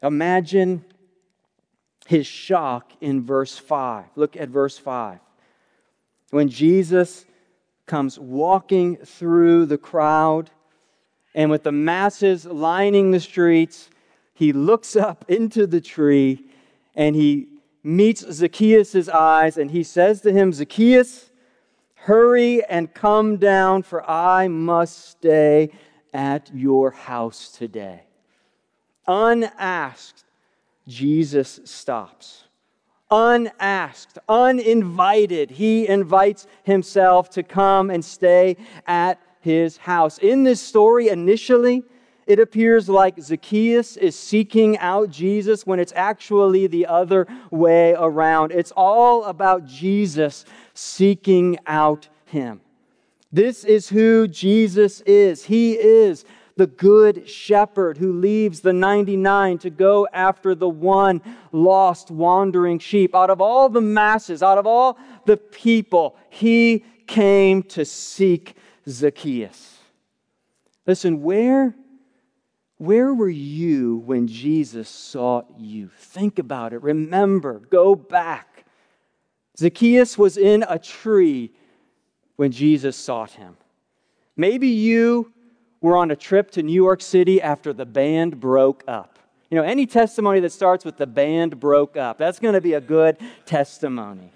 Imagine 0.03 0.85
his 2.07 2.27
shock 2.27 2.93
in 3.01 3.25
verse 3.25 3.59
5. 3.59 4.05
Look 4.17 4.37
at 4.37 4.49
verse 4.49 4.79
5. 4.79 5.19
When 6.31 6.49
Jesus 6.49 7.27
comes 7.87 8.19
walking 8.19 8.97
through 8.97 9.67
the 9.67 9.79
crowd, 9.79 10.51
and 11.37 11.51
with 11.51 11.65
the 11.65 11.73
masses 11.73 12.47
lining 12.47 13.11
the 13.11 13.21
streets, 13.21 13.91
he 14.33 14.53
looks 14.53 14.97
up 14.97 15.25
into 15.29 15.67
the 15.67 15.81
tree 15.81 16.47
and 16.95 17.15
he 17.15 17.49
meets 17.85 18.25
Zacchaeus' 18.33 19.09
eyes 19.09 19.59
and 19.59 19.71
he 19.71 19.83
says 19.83 20.23
to 20.23 20.33
him, 20.33 20.53
Zacchaeus, 20.53 21.31
hurry 21.95 22.65
and 22.65 22.93
come 22.93 23.37
down, 23.37 23.83
for 23.83 24.09
I 24.09 24.49
must 24.49 25.11
stay 25.11 25.71
at 26.15 26.51
your 26.55 26.91
house 26.91 27.53
today. 27.53 28.05
Unasked, 29.07 30.25
Jesus 30.87 31.61
stops. 31.65 32.45
Unasked, 33.11 34.19
uninvited, 34.29 35.51
he 35.51 35.87
invites 35.87 36.47
himself 36.65 37.31
to 37.31 37.43
come 37.43 37.91
and 37.91 38.05
stay 38.05 38.57
at 38.87 39.21
his 39.41 39.77
house. 39.77 40.19
In 40.19 40.43
this 40.43 40.61
story, 40.61 41.09
initially, 41.09 41.85
it 42.27 42.41
appears 42.41 42.89
like 42.89 43.21
Zacchaeus 43.21 43.97
is 43.97 44.19
seeking 44.19 44.77
out 44.79 45.11
Jesus 45.11 45.65
when 45.65 45.79
it's 45.79 45.93
actually 45.95 46.67
the 46.67 46.87
other 46.87 47.29
way 47.53 47.95
around. 47.97 48.51
It's 48.51 48.73
all 48.77 49.25
about 49.25 49.65
Jesus 49.65 50.45
seeking 50.75 51.59
out 51.67 52.09
him. 52.25 52.61
This 53.33 53.63
is 53.63 53.89
who 53.89 54.27
Jesus 54.27 55.01
is. 55.03 55.45
He 55.45 55.75
is 55.75 56.25
the 56.57 56.67
good 56.67 57.29
shepherd 57.29 57.99
who 57.99 58.13
leaves 58.13 58.61
the 58.61 58.73
99 58.73 59.59
to 59.59 59.71
go 59.71 60.09
after 60.13 60.55
the 60.55 60.69
one 60.69 61.21
lost, 61.53 62.11
wandering 62.11 62.79
sheep. 62.79 63.15
Out 63.15 63.29
of 63.29 63.41
all 63.41 63.69
the 63.69 63.83
masses, 63.83 64.43
out 64.43 64.57
of 64.57 64.67
all 64.67 64.99
the 65.27 65.37
people, 65.37 66.17
he 66.31 66.85
came 67.07 67.63
to 67.63 67.85
seek 67.85 68.57
Zacchaeus. 68.89 69.79
Listen, 70.87 71.23
where, 71.23 71.75
where 72.79 73.13
were 73.13 73.29
you 73.29 73.99
when 73.99 74.27
Jesus 74.27 74.89
sought 74.89 75.47
you? 75.59 75.91
Think 75.99 76.39
about 76.39 76.73
it. 76.73 76.83
Remember, 76.83 77.59
go 77.59 77.95
back. 77.95 78.65
Zacchaeus 79.59 80.17
was 80.17 80.39
in 80.39 80.65
a 80.69 80.79
tree 80.79 81.53
when 82.37 82.51
Jesus 82.51 82.97
sought 82.97 83.33
him. 83.33 83.57
Maybe 84.37 84.69
you 84.69 85.33
were 85.87 85.97
on 85.97 86.11
a 86.11 86.17
trip 86.17 86.51
to 86.51 86.63
New 86.63 86.75
York 86.75 87.01
City 87.01 87.41
after 87.41 87.73
the 87.73 87.87
band 87.87 88.41
broke 88.41 88.83
up. 88.89 89.19
You 89.51 89.57
know, 89.57 89.63
any 89.63 89.87
testimony 89.87 90.41
that 90.41 90.51
starts 90.51 90.85
with 90.85 90.97
the 90.97 91.07
band 91.07 91.61
broke 91.61 91.97
up, 91.97 92.19
that's 92.19 92.41
going 92.41 92.55
to 92.55 92.61
be 92.61 92.75
a 92.75 92.81
good 92.81 93.17
testimony. 93.45 94.33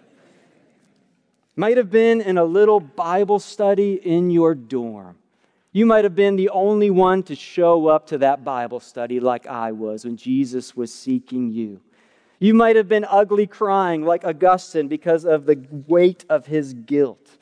Might 1.57 1.77
have 1.77 1.91
been 1.91 2.21
in 2.21 2.39
a 2.39 2.45
little 2.45 2.79
Bible 2.79 3.41
study 3.41 3.95
in 3.95 4.31
your 4.31 4.55
dorm. 4.55 5.17
You 5.73 5.87
might 5.87 6.05
have 6.05 6.15
been 6.15 6.37
the 6.37 6.51
only 6.51 6.91
one 6.91 7.25
to 7.25 7.35
show 7.35 7.89
up 7.89 8.07
to 8.09 8.19
that 8.19 8.45
Bible 8.45 8.79
study 8.79 9.19
like 9.19 9.47
I 9.47 9.73
was 9.73 10.05
when 10.05 10.17
Jesus 10.17 10.77
was 10.77 10.95
seeking 10.95 11.51
you. 11.51 11.81
You 12.39 12.55
might 12.55 12.77
have 12.77 12.89
been 12.89 13.05
ugly 13.05 13.47
crying 13.47 14.05
like 14.05 14.25
Augustine 14.25 14.89
because 14.89 15.25
of 15.25 15.47
the 15.47 15.67
weight 15.89 16.25
of 16.29 16.47
his 16.47 16.75
guilt. 16.75 17.39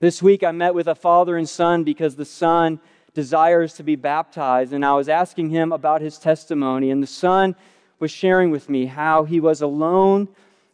This 0.00 0.22
week 0.22 0.42
I 0.42 0.52
met 0.52 0.74
with 0.74 0.86
a 0.86 0.94
father 0.94 1.36
and 1.36 1.48
son 1.48 1.84
because 1.84 2.16
the 2.16 2.24
son 2.24 2.80
desires 3.14 3.74
to 3.74 3.82
be 3.82 3.96
baptized, 3.96 4.72
and 4.72 4.84
I 4.84 4.94
was 4.94 5.08
asking 5.08 5.50
him 5.50 5.72
about 5.72 6.00
his 6.00 6.18
testimony. 6.18 6.90
And 6.90 7.02
the 7.02 7.06
son 7.06 7.56
was 7.98 8.10
sharing 8.10 8.50
with 8.50 8.68
me 8.68 8.86
how 8.86 9.24
he 9.24 9.40
was 9.40 9.62
alone 9.62 10.28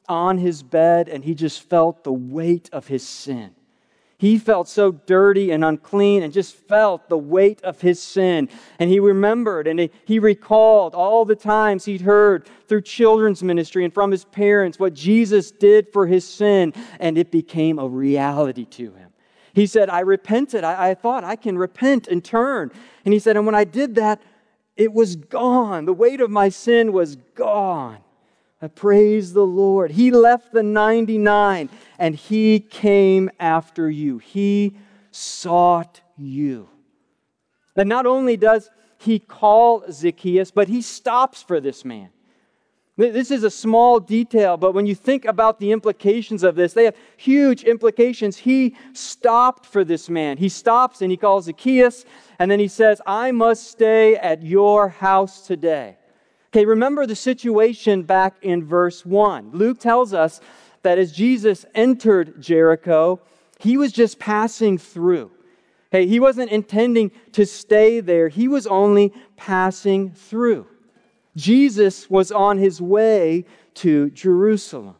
on 0.08 0.38
his 0.38 0.62
bed 0.62 1.08
and 1.08 1.22
he 1.22 1.34
just 1.34 1.60
felt 1.60 2.02
the 2.02 2.12
weight 2.12 2.70
of 2.72 2.86
his 2.86 3.06
sin. 3.06 3.50
He 4.16 4.36
felt 4.36 4.66
so 4.66 4.90
dirty 4.90 5.52
and 5.52 5.64
unclean 5.64 6.24
and 6.24 6.32
just 6.32 6.56
felt 6.56 7.08
the 7.08 7.18
weight 7.18 7.62
of 7.62 7.80
his 7.80 8.02
sin. 8.02 8.48
And 8.80 8.90
he 8.90 8.98
remembered 8.98 9.68
and 9.68 9.90
he 10.06 10.18
recalled 10.18 10.94
all 10.94 11.24
the 11.24 11.36
times 11.36 11.84
he'd 11.84 12.00
heard 12.00 12.48
through 12.66 12.82
children's 12.82 13.44
ministry 13.44 13.84
and 13.84 13.94
from 13.94 14.10
his 14.10 14.24
parents 14.24 14.78
what 14.78 14.92
Jesus 14.92 15.52
did 15.52 15.92
for 15.92 16.06
his 16.06 16.26
sin, 16.26 16.72
and 16.98 17.16
it 17.16 17.30
became 17.30 17.78
a 17.78 17.86
reality 17.86 18.64
to 18.64 18.92
him. 18.94 19.10
He 19.58 19.66
said, 19.66 19.90
I 19.90 20.00
repented. 20.00 20.62
I, 20.62 20.90
I 20.90 20.94
thought 20.94 21.24
I 21.24 21.34
can 21.34 21.58
repent 21.58 22.06
and 22.06 22.24
turn. 22.24 22.70
And 23.04 23.12
he 23.12 23.18
said, 23.18 23.36
and 23.36 23.44
when 23.44 23.56
I 23.56 23.64
did 23.64 23.96
that, 23.96 24.22
it 24.76 24.92
was 24.92 25.16
gone. 25.16 25.84
The 25.84 25.92
weight 25.92 26.20
of 26.20 26.30
my 26.30 26.48
sin 26.48 26.92
was 26.92 27.16
gone. 27.34 27.98
I 28.62 28.68
praise 28.68 29.32
the 29.32 29.44
Lord. 29.44 29.90
He 29.90 30.12
left 30.12 30.52
the 30.52 30.62
99 30.62 31.70
and 31.98 32.14
he 32.14 32.60
came 32.60 33.30
after 33.40 33.90
you. 33.90 34.18
He 34.18 34.76
sought 35.10 36.02
you. 36.16 36.68
And 37.74 37.88
not 37.88 38.06
only 38.06 38.36
does 38.36 38.70
he 38.98 39.18
call 39.18 39.84
Zacchaeus, 39.90 40.52
but 40.52 40.68
he 40.68 40.82
stops 40.82 41.42
for 41.42 41.60
this 41.60 41.84
man. 41.84 42.10
This 42.98 43.30
is 43.30 43.44
a 43.44 43.50
small 43.50 44.00
detail, 44.00 44.56
but 44.56 44.74
when 44.74 44.84
you 44.84 44.96
think 44.96 45.24
about 45.24 45.60
the 45.60 45.70
implications 45.70 46.42
of 46.42 46.56
this, 46.56 46.72
they 46.72 46.84
have 46.84 46.96
huge 47.16 47.62
implications. 47.62 48.38
He 48.38 48.74
stopped 48.92 49.64
for 49.64 49.84
this 49.84 50.10
man. 50.10 50.36
He 50.36 50.48
stops 50.48 51.00
and 51.00 51.08
he 51.08 51.16
calls 51.16 51.44
Zacchaeus, 51.44 52.04
and 52.40 52.50
then 52.50 52.58
he 52.58 52.66
says, 52.66 53.00
I 53.06 53.30
must 53.30 53.70
stay 53.70 54.16
at 54.16 54.42
your 54.42 54.88
house 54.88 55.46
today. 55.46 55.96
Okay, 56.50 56.64
remember 56.64 57.06
the 57.06 57.14
situation 57.14 58.02
back 58.02 58.34
in 58.42 58.64
verse 58.64 59.06
1. 59.06 59.52
Luke 59.52 59.78
tells 59.78 60.12
us 60.12 60.40
that 60.82 60.98
as 60.98 61.12
Jesus 61.12 61.64
entered 61.76 62.42
Jericho, 62.42 63.20
he 63.60 63.76
was 63.76 63.92
just 63.92 64.18
passing 64.18 64.76
through. 64.76 65.30
Hey, 65.92 66.08
he 66.08 66.18
wasn't 66.18 66.50
intending 66.50 67.12
to 67.30 67.46
stay 67.46 68.00
there, 68.00 68.28
he 68.28 68.48
was 68.48 68.66
only 68.66 69.12
passing 69.36 70.10
through. 70.10 70.66
Jesus 71.36 72.10
was 72.10 72.32
on 72.32 72.58
his 72.58 72.80
way 72.80 73.44
to 73.74 74.10
Jerusalem. 74.10 74.96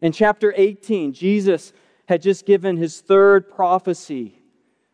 In 0.00 0.12
chapter 0.12 0.54
18, 0.56 1.12
Jesus 1.12 1.72
had 2.06 2.22
just 2.22 2.46
given 2.46 2.76
his 2.76 3.00
third 3.00 3.50
prophecy 3.50 4.40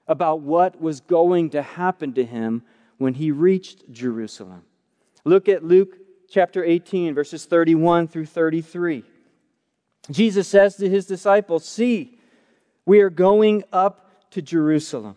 about 0.07 0.41
what 0.41 0.81
was 0.81 1.01
going 1.01 1.51
to 1.51 1.63
happen 1.63 2.13
to 2.15 2.25
him 2.25 2.63
when 2.99 3.15
he 3.15 3.31
reached 3.31 3.91
Jerusalem. 3.91 4.63
Look 5.25 5.49
at 5.49 5.65
Luke 5.65 5.97
chapter 6.29 6.65
18, 6.65 7.15
verses 7.15 7.45
31 7.45 8.09
through 8.09 8.27
33. 8.27 9.05
Jesus 10.11 10.49
says 10.49 10.77
to 10.77 10.89
his 10.89 11.07
disciples, 11.07 11.65
See, 11.65 12.19
we 12.85 13.01
are 13.01 13.11
going 13.11 13.65
up 13.73 14.31
to 14.33 14.43
Jerusalem, 14.43 15.17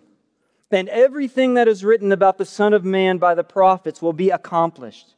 and 0.71 0.87
everything 0.89 1.55
that 1.55 1.67
is 1.67 1.83
written 1.83 2.11
about 2.11 2.37
the 2.37 2.45
Son 2.45 2.73
of 2.73 2.85
Man 2.85 3.17
by 3.17 3.35
the 3.35 3.43
prophets 3.43 4.01
will 4.01 4.13
be 4.13 4.29
accomplished. 4.29 5.15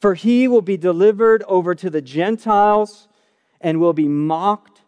For 0.00 0.14
he 0.14 0.48
will 0.48 0.62
be 0.62 0.78
delivered 0.78 1.42
over 1.46 1.74
to 1.74 1.90
the 1.90 2.00
Gentiles 2.00 3.06
and 3.60 3.78
will 3.78 3.92
be 3.92 4.08
mocked 4.08 4.80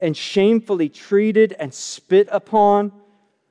and 0.00 0.16
shamefully 0.16 0.88
treated 0.88 1.54
and 1.58 1.72
spit 1.72 2.28
upon. 2.30 2.92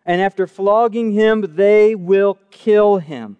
And 0.05 0.22
after 0.22 0.45
flogging 0.45 1.13
him, 1.13 1.55
they 1.55 1.95
will 1.95 2.38
kill 2.51 2.98
him. 2.98 3.38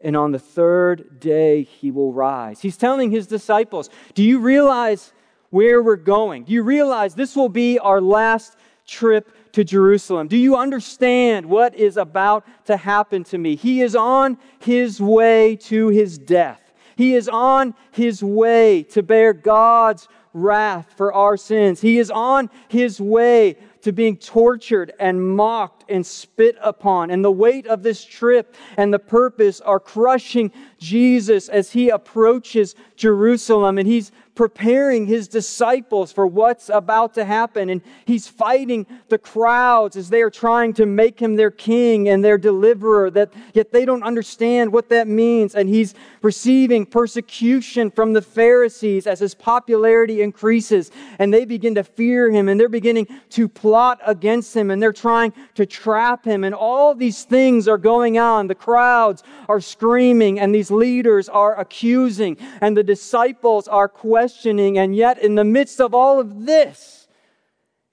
And 0.00 0.16
on 0.16 0.30
the 0.30 0.38
third 0.38 1.18
day, 1.18 1.64
he 1.64 1.90
will 1.90 2.12
rise. 2.12 2.60
He's 2.60 2.76
telling 2.76 3.10
his 3.10 3.26
disciples, 3.26 3.90
Do 4.14 4.22
you 4.22 4.38
realize 4.38 5.12
where 5.50 5.82
we're 5.82 5.96
going? 5.96 6.44
Do 6.44 6.52
you 6.52 6.62
realize 6.62 7.16
this 7.16 7.34
will 7.34 7.48
be 7.48 7.80
our 7.80 8.00
last 8.00 8.56
trip 8.86 9.52
to 9.52 9.64
Jerusalem? 9.64 10.28
Do 10.28 10.36
you 10.36 10.56
understand 10.56 11.46
what 11.46 11.74
is 11.74 11.96
about 11.96 12.46
to 12.66 12.76
happen 12.76 13.24
to 13.24 13.38
me? 13.38 13.56
He 13.56 13.82
is 13.82 13.96
on 13.96 14.38
his 14.60 15.00
way 15.00 15.56
to 15.62 15.88
his 15.88 16.16
death. 16.16 16.67
He 16.98 17.14
is 17.14 17.28
on 17.28 17.76
his 17.92 18.24
way 18.24 18.82
to 18.90 19.04
bear 19.04 19.32
God's 19.32 20.08
wrath 20.32 20.94
for 20.96 21.12
our 21.12 21.36
sins. 21.36 21.80
He 21.80 21.96
is 21.96 22.10
on 22.10 22.50
his 22.66 23.00
way 23.00 23.56
to 23.82 23.92
being 23.92 24.16
tortured 24.16 24.92
and 24.98 25.36
mocked 25.36 25.88
and 25.88 26.04
spit 26.04 26.56
upon. 26.60 27.12
And 27.12 27.24
the 27.24 27.30
weight 27.30 27.68
of 27.68 27.84
this 27.84 28.04
trip 28.04 28.56
and 28.76 28.92
the 28.92 28.98
purpose 28.98 29.60
are 29.60 29.78
crushing 29.78 30.50
Jesus 30.78 31.48
as 31.48 31.70
he 31.70 31.88
approaches 31.88 32.74
Jerusalem. 32.96 33.78
And 33.78 33.86
he's 33.86 34.10
preparing 34.38 35.04
his 35.04 35.26
disciples 35.26 36.12
for 36.12 36.24
what's 36.24 36.68
about 36.68 37.12
to 37.12 37.24
happen. 37.24 37.70
And 37.70 37.82
he's 38.04 38.28
fighting 38.28 38.86
the 39.08 39.18
crowds 39.18 39.96
as 39.96 40.10
they 40.10 40.22
are 40.22 40.30
trying 40.30 40.74
to 40.74 40.86
make 40.86 41.18
him 41.18 41.34
their 41.34 41.50
king 41.50 42.08
and 42.08 42.24
their 42.24 42.38
deliverer, 42.38 43.10
that 43.10 43.32
yet 43.52 43.72
they 43.72 43.84
don't 43.84 44.04
understand 44.04 44.72
what 44.72 44.90
that 44.90 45.08
means. 45.08 45.56
And 45.56 45.68
he's 45.68 45.92
receiving 46.22 46.86
persecution 46.86 47.90
from 47.90 48.12
the 48.12 48.22
Pharisees 48.22 49.08
as 49.08 49.18
his 49.18 49.34
popularity 49.34 50.22
increases. 50.22 50.92
And 51.18 51.34
they 51.34 51.44
begin 51.44 51.74
to 51.74 51.82
fear 51.82 52.30
him 52.30 52.48
and 52.48 52.60
they're 52.60 52.68
beginning 52.68 53.08
to 53.30 53.48
plot 53.48 53.98
against 54.06 54.54
him 54.54 54.70
and 54.70 54.80
they're 54.80 54.92
trying 54.92 55.32
to 55.56 55.66
trap 55.66 56.24
him. 56.24 56.44
And 56.44 56.54
all 56.54 56.94
these 56.94 57.24
things 57.24 57.66
are 57.66 57.76
going 57.76 58.18
on. 58.18 58.46
The 58.46 58.54
crowds 58.54 59.24
are 59.48 59.60
screaming 59.60 60.38
and 60.38 60.54
these 60.54 60.70
leaders 60.70 61.28
are 61.28 61.58
accusing 61.58 62.36
and 62.60 62.76
the 62.76 62.84
disciples 62.84 63.66
are 63.66 63.88
questioning 63.88 64.27
questioning, 64.28 64.76
and 64.76 64.94
yet 64.94 65.18
in 65.18 65.36
the 65.36 65.44
midst 65.44 65.80
of 65.80 65.94
all 65.94 66.20
of 66.20 66.44
this, 66.44 67.08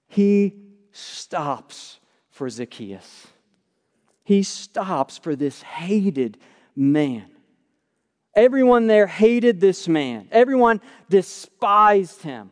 he 0.06 0.54
stops 0.92 1.98
for 2.28 2.50
Zacchaeus. 2.50 3.28
He 4.22 4.42
stops 4.42 5.16
for 5.16 5.34
this 5.34 5.62
hated 5.62 6.36
man. 6.74 7.24
Everyone 8.34 8.86
there 8.86 9.06
hated 9.06 9.60
this 9.62 9.88
man, 9.88 10.28
everyone 10.30 10.82
despised 11.08 12.20
him. 12.20 12.50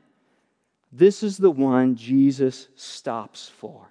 This 0.90 1.22
is 1.22 1.36
the 1.36 1.50
one 1.50 1.94
Jesus 1.94 2.68
stops 2.76 3.50
for. 3.58 3.90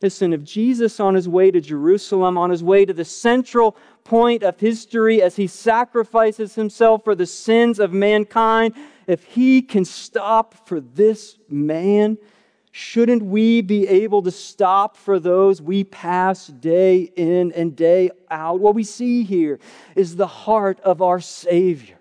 Listen, 0.00 0.32
if 0.32 0.44
Jesus, 0.44 1.00
on 1.00 1.16
his 1.16 1.28
way 1.28 1.50
to 1.50 1.60
Jerusalem, 1.60 2.38
on 2.38 2.50
his 2.50 2.62
way 2.62 2.84
to 2.84 2.92
the 2.92 3.04
central 3.04 3.76
point 4.04 4.44
of 4.44 4.60
history 4.60 5.20
as 5.20 5.34
he 5.34 5.48
sacrifices 5.48 6.54
himself 6.54 7.02
for 7.02 7.16
the 7.16 7.26
sins 7.26 7.80
of 7.80 7.92
mankind, 7.92 8.74
if 9.08 9.24
he 9.24 9.60
can 9.60 9.84
stop 9.84 10.68
for 10.68 10.80
this 10.80 11.36
man, 11.48 12.16
shouldn't 12.70 13.24
we 13.24 13.60
be 13.60 13.88
able 13.88 14.22
to 14.22 14.30
stop 14.30 14.96
for 14.96 15.18
those 15.18 15.60
we 15.60 15.82
pass 15.82 16.46
day 16.46 17.10
in 17.16 17.50
and 17.52 17.74
day 17.74 18.12
out? 18.30 18.60
What 18.60 18.76
we 18.76 18.84
see 18.84 19.24
here 19.24 19.58
is 19.96 20.14
the 20.14 20.28
heart 20.28 20.78
of 20.80 21.02
our 21.02 21.18
Savior. 21.18 21.98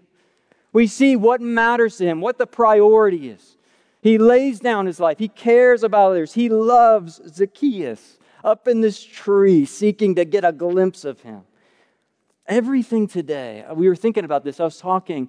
We 0.71 0.85
see 0.85 1.15
what 1.15 1.41
matters 1.41 1.97
to 1.97 2.05
him, 2.05 2.21
what 2.21 2.37
the 2.37 2.45
priority 2.45 3.29
is. 3.29 3.56
He 4.07 4.17
lays 4.17 4.61
down 4.61 4.85
his 4.85 5.01
life. 5.01 5.19
He 5.19 5.27
cares 5.27 5.83
about 5.83 6.11
others. 6.11 6.33
He 6.33 6.47
loves 6.47 7.19
Zacchaeus 7.27 8.17
up 8.41 8.65
in 8.65 8.79
this 8.79 9.03
tree, 9.03 9.65
seeking 9.65 10.15
to 10.15 10.23
get 10.23 10.45
a 10.45 10.53
glimpse 10.53 11.03
of 11.03 11.19
him. 11.19 11.41
Everything 12.47 13.07
today, 13.07 13.65
uh, 13.67 13.73
we 13.73 13.89
were 13.89 13.97
thinking 13.97 14.23
about 14.23 14.45
this. 14.45 14.61
I 14.61 14.63
was 14.63 14.77
talking 14.77 15.27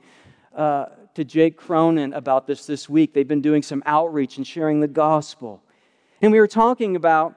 uh, 0.55 0.87
to 1.15 1.25
Jake 1.25 1.57
Cronin 1.57 2.13
about 2.13 2.47
this 2.47 2.67
this 2.67 2.89
week. 2.89 3.15
They've 3.15 3.27
been 3.27 3.43
doing 3.43 3.65
some 3.65 3.83
outreach 3.85 4.37
and 4.37 4.47
sharing 4.47 4.79
the 4.79 4.87
gospel. 4.87 5.61
And 6.23 6.31
we 6.31 6.39
were 6.39 6.47
talking 6.47 6.95
about 6.95 7.35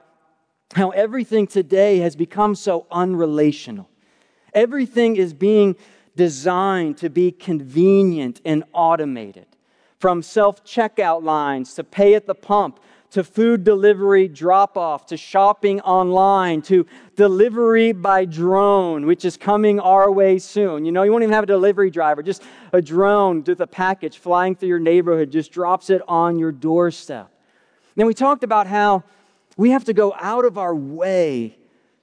how 0.74 0.90
everything 0.90 1.48
today 1.48 1.98
has 1.98 2.14
become 2.14 2.54
so 2.54 2.86
unrelational. 2.92 3.86
Everything 4.54 5.16
is 5.16 5.34
being 5.34 5.74
designed 6.14 6.98
to 6.98 7.10
be 7.10 7.32
convenient 7.32 8.40
and 8.44 8.62
automated 8.72 9.48
from 10.02 10.20
self 10.20 10.64
checkout 10.64 11.22
lines 11.22 11.74
to 11.74 11.84
pay 11.84 12.14
at 12.14 12.26
the 12.26 12.34
pump 12.34 12.80
to 13.12 13.22
food 13.22 13.62
delivery 13.62 14.26
drop 14.26 14.76
off 14.76 15.06
to 15.06 15.16
shopping 15.16 15.80
online 15.82 16.60
to 16.60 16.84
delivery 17.14 17.92
by 17.92 18.24
drone, 18.24 19.06
which 19.06 19.24
is 19.24 19.36
coming 19.36 19.78
our 19.78 20.10
way 20.10 20.40
soon. 20.40 20.84
You 20.84 20.90
know, 20.90 21.04
you 21.04 21.12
won't 21.12 21.22
even 21.22 21.32
have 21.32 21.44
a 21.44 21.46
delivery 21.46 21.88
driver, 21.88 22.20
just 22.20 22.42
a 22.72 22.82
drone 22.82 23.44
with 23.44 23.60
a 23.60 23.66
package 23.68 24.18
flying 24.18 24.56
through 24.56 24.70
your 24.70 24.80
neighborhood 24.80 25.30
just 25.30 25.52
drops 25.52 25.88
it 25.88 26.02
on 26.08 26.36
your 26.36 26.50
doorstep. 26.50 27.30
Then 27.94 28.06
we 28.06 28.14
talked 28.14 28.42
about 28.42 28.66
how 28.66 29.04
we 29.56 29.70
have 29.70 29.84
to 29.84 29.92
go 29.92 30.16
out 30.18 30.44
of 30.44 30.58
our 30.58 30.74
way 30.74 31.56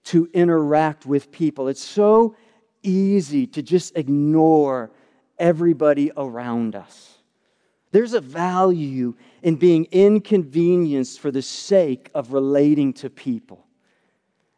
to 0.06 0.30
interact 0.34 1.06
with 1.06 1.34
people. 1.34 1.68
It's 1.68 1.84
so 1.84 2.38
easy 2.82 3.46
to 3.48 3.62
just 3.62 3.98
ignore 3.98 4.90
everybody 5.38 6.14
around 6.16 6.76
us. 6.76 7.19
There's 7.92 8.14
a 8.14 8.22
value 8.22 9.16
in 9.42 9.56
being 9.56 9.88
inconvenienced 9.92 11.20
for 11.20 11.32
the 11.32 11.42
sake 11.42 12.12
of 12.14 12.34
relating 12.34 12.94
to 12.94 13.10
people. 13.10 13.66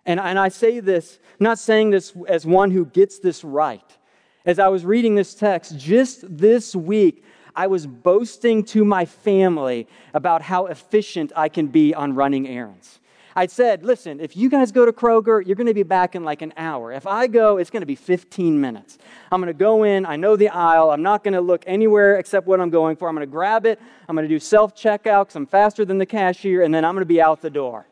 And, 0.05 0.19
and 0.19 0.37
I 0.37 0.49
say 0.49 0.79
this, 0.79 1.19
I'm 1.39 1.43
not 1.43 1.59
saying 1.59 1.91
this 1.91 2.13
as 2.27 2.45
one 2.45 2.71
who 2.71 2.85
gets 2.85 3.19
this 3.19 3.43
right. 3.43 3.97
As 4.45 4.57
I 4.57 4.67
was 4.69 4.83
reading 4.83 5.15
this 5.15 5.35
text, 5.35 5.77
just 5.77 6.25
this 6.27 6.75
week, 6.75 7.23
I 7.55 7.67
was 7.67 7.85
boasting 7.85 8.63
to 8.65 8.83
my 8.83 9.05
family 9.05 9.87
about 10.13 10.41
how 10.41 10.65
efficient 10.67 11.31
I 11.35 11.49
can 11.49 11.67
be 11.67 11.93
on 11.93 12.15
running 12.15 12.47
errands. 12.47 13.00
I 13.35 13.45
said, 13.47 13.83
listen, 13.83 14.19
if 14.19 14.35
you 14.35 14.49
guys 14.49 14.71
go 14.71 14.85
to 14.85 14.91
Kroger, 14.91 15.45
you're 15.45 15.55
going 15.55 15.67
to 15.67 15.73
be 15.73 15.83
back 15.83 16.15
in 16.15 16.23
like 16.23 16.41
an 16.41 16.53
hour. 16.57 16.91
If 16.91 17.07
I 17.07 17.27
go, 17.27 17.57
it's 17.57 17.69
going 17.69 17.81
to 17.81 17.87
be 17.87 17.95
15 17.95 18.59
minutes. 18.59 18.97
I'm 19.31 19.39
going 19.39 19.47
to 19.47 19.57
go 19.57 19.83
in, 19.83 20.05
I 20.05 20.17
know 20.17 20.35
the 20.35 20.49
aisle, 20.49 20.91
I'm 20.91 21.01
not 21.01 21.23
going 21.23 21.33
to 21.33 21.41
look 21.41 21.63
anywhere 21.65 22.17
except 22.17 22.45
what 22.45 22.59
I'm 22.59 22.69
going 22.69 22.97
for. 22.97 23.07
I'm 23.07 23.15
going 23.15 23.27
to 23.27 23.31
grab 23.31 23.65
it, 23.65 23.79
I'm 24.09 24.15
going 24.15 24.27
to 24.27 24.33
do 24.33 24.39
self 24.39 24.75
checkout 24.75 25.25
because 25.25 25.35
I'm 25.35 25.45
faster 25.45 25.85
than 25.85 25.97
the 25.97 26.05
cashier, 26.05 26.63
and 26.63 26.73
then 26.73 26.83
I'm 26.83 26.93
going 26.93 27.03
to 27.03 27.05
be 27.05 27.21
out 27.21 27.41
the 27.41 27.49
door. 27.49 27.85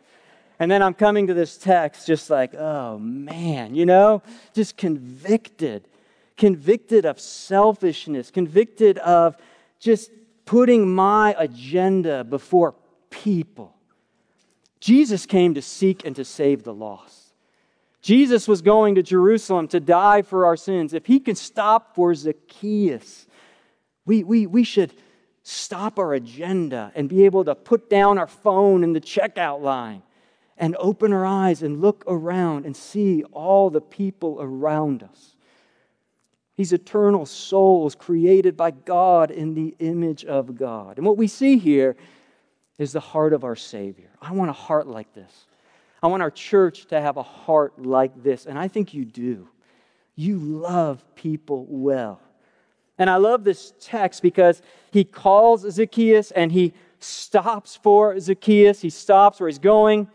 And 0.60 0.70
then 0.70 0.82
I'm 0.82 0.94
coming 0.94 1.28
to 1.28 1.34
this 1.34 1.58
text 1.58 2.06
just 2.06 2.30
like, 2.30 2.54
oh 2.54 3.00
man, 3.00 3.76
you 3.76 3.86
know, 3.86 4.22
just 4.54 4.76
convicted, 4.76 5.88
convicted 6.36 7.06
of 7.06 7.18
selfishness, 7.18 8.30
convicted 8.30 8.98
of 8.98 9.38
just 9.80 10.12
putting 10.44 10.94
my 10.94 11.34
agenda 11.38 12.26
before 12.26 12.76
people. 13.10 13.74
Jesus 14.80 15.26
came 15.26 15.54
to 15.56 15.62
seek 15.62 16.06
and 16.06 16.16
to 16.16 16.26
save 16.26 16.64
the 16.64 16.74
lost. 16.74 17.34
Jesus 18.02 18.48
was 18.48 18.62
going 18.62 18.96
to 18.96 19.04
Jerusalem 19.04 19.68
to 19.70 19.80
die 19.80 20.22
for 20.22 20.46
our 20.46 20.56
sins. 20.56 20.94
If 20.94 21.06
he 21.06 21.20
can 21.20 21.36
stop 21.36 21.96
for 21.96 22.14
Zacchaeus, 22.16 23.28
we, 24.06 24.24
we, 24.24 24.48
we 24.48 24.64
should 24.64 24.94
stop 25.44 26.00
our 26.00 26.14
agenda 26.14 26.92
and 26.96 27.10
be 27.10 27.26
able 27.26 27.44
to 27.46 27.56
put 27.56 27.90
down 27.90 28.18
our 28.18 28.28
phone 28.28 28.84
in 28.84 28.94
the 28.94 29.02
checkout 29.02 29.62
line 29.62 30.02
and 30.58 30.76
open 30.80 31.12
our 31.12 31.26
eyes 31.26 31.62
and 31.64 31.82
look 31.82 32.04
around 32.08 32.66
and 32.66 32.76
see 32.76 33.24
all 33.32 33.70
the 33.70 33.82
people 33.82 34.38
around 34.40 35.04
us. 35.04 35.36
These 36.56 36.74
eternal 36.74 37.26
souls 37.26 37.96
created 37.96 38.58
by 38.58 38.72
God 38.72 39.32
in 39.32 39.54
the 39.54 39.76
image 39.80 40.26
of 40.26 40.58
God. 40.58 40.98
And 40.98 41.06
what 41.06 41.18
we 41.18 41.28
see 41.28 41.58
here 41.58 41.96
is 42.80 42.94
the 42.94 43.00
heart 43.00 43.34
of 43.34 43.44
our 43.44 43.56
Savior. 43.56 44.10
I 44.20 44.32
want 44.32 44.50
a 44.50 44.54
heart 44.54 44.88
like 44.88 45.14
this. 45.14 45.46
I 46.02 46.08
want 46.08 46.24
our 46.24 46.32
church 46.32 46.88
to 46.88 47.00
have 47.00 47.18
a 47.18 47.24
heart 47.24 47.78
like 47.78 48.24
this. 48.24 48.46
And 48.46 48.58
I 48.58 48.70
think 48.70 48.94
you 48.94 49.06
do. 49.06 49.50
You 50.16 50.40
love 50.40 51.04
people 51.14 51.68
well. 51.70 52.22
And 52.98 53.10
I 53.10 53.18
love 53.18 53.44
this 53.44 53.74
text 53.80 54.22
because 54.22 54.62
he 54.92 55.04
calls 55.04 55.70
Zacchaeus 55.70 56.32
and 56.32 56.52
he 56.52 56.74
stops 57.00 57.76
for 57.76 58.20
Zacchaeus. 58.20 58.82
He 58.82 58.90
stops 58.90 59.40
where 59.40 59.48
he's 59.48 59.60
going. 59.60 60.10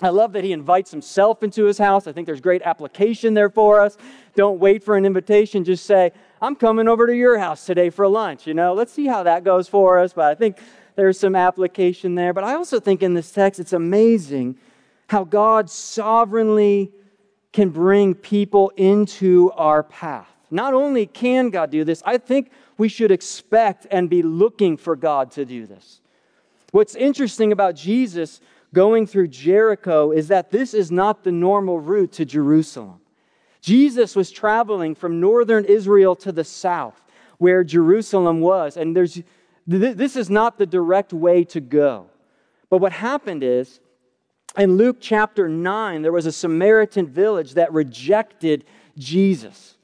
I 0.00 0.10
love 0.10 0.32
that 0.34 0.44
he 0.44 0.52
invites 0.52 0.92
himself 0.92 1.42
into 1.42 1.64
his 1.64 1.78
house. 1.78 2.06
I 2.06 2.12
think 2.12 2.26
there's 2.26 2.40
great 2.40 2.62
application 2.62 3.34
there 3.34 3.50
for 3.50 3.80
us. 3.80 3.96
Don't 4.36 4.60
wait 4.60 4.84
for 4.84 4.96
an 4.96 5.04
invitation. 5.04 5.64
Just 5.64 5.86
say, 5.86 6.12
I'm 6.40 6.54
coming 6.54 6.86
over 6.86 7.08
to 7.08 7.16
your 7.16 7.38
house 7.38 7.66
today 7.66 7.90
for 7.90 8.06
lunch. 8.06 8.46
You 8.46 8.54
know, 8.54 8.74
let's 8.74 8.92
see 8.92 9.06
how 9.06 9.24
that 9.24 9.42
goes 9.42 9.66
for 9.66 9.98
us. 9.98 10.12
But 10.12 10.26
I 10.26 10.34
think 10.36 10.58
there's 10.98 11.16
some 11.16 11.36
application 11.36 12.16
there. 12.16 12.32
But 12.32 12.42
I 12.42 12.54
also 12.54 12.80
think 12.80 13.04
in 13.04 13.14
this 13.14 13.30
text, 13.30 13.60
it's 13.60 13.72
amazing 13.72 14.58
how 15.06 15.22
God 15.22 15.70
sovereignly 15.70 16.90
can 17.52 17.70
bring 17.70 18.16
people 18.16 18.72
into 18.76 19.52
our 19.52 19.84
path. 19.84 20.28
Not 20.50 20.74
only 20.74 21.06
can 21.06 21.50
God 21.50 21.70
do 21.70 21.84
this, 21.84 22.02
I 22.04 22.18
think 22.18 22.50
we 22.78 22.88
should 22.88 23.12
expect 23.12 23.86
and 23.92 24.10
be 24.10 24.22
looking 24.22 24.76
for 24.76 24.96
God 24.96 25.30
to 25.32 25.44
do 25.44 25.66
this. 25.66 26.00
What's 26.72 26.96
interesting 26.96 27.52
about 27.52 27.76
Jesus 27.76 28.40
going 28.74 29.06
through 29.06 29.28
Jericho 29.28 30.10
is 30.10 30.26
that 30.28 30.50
this 30.50 30.74
is 30.74 30.90
not 30.90 31.22
the 31.22 31.30
normal 31.30 31.78
route 31.78 32.10
to 32.14 32.24
Jerusalem. 32.24 32.98
Jesus 33.60 34.16
was 34.16 34.32
traveling 34.32 34.96
from 34.96 35.20
northern 35.20 35.64
Israel 35.64 36.16
to 36.16 36.32
the 36.32 36.42
south, 36.42 37.00
where 37.38 37.62
Jerusalem 37.62 38.40
was. 38.40 38.76
And 38.76 38.96
there's, 38.96 39.22
this 39.68 40.16
is 40.16 40.30
not 40.30 40.58
the 40.58 40.66
direct 40.66 41.12
way 41.12 41.44
to 41.44 41.60
go. 41.60 42.06
But 42.70 42.78
what 42.78 42.92
happened 42.92 43.44
is, 43.44 43.80
in 44.56 44.76
Luke 44.76 44.96
chapter 44.98 45.48
9, 45.48 46.02
there 46.02 46.12
was 46.12 46.26
a 46.26 46.32
Samaritan 46.32 47.06
village 47.06 47.52
that 47.54 47.72
rejected 47.72 48.64
Jesus. 48.96 49.76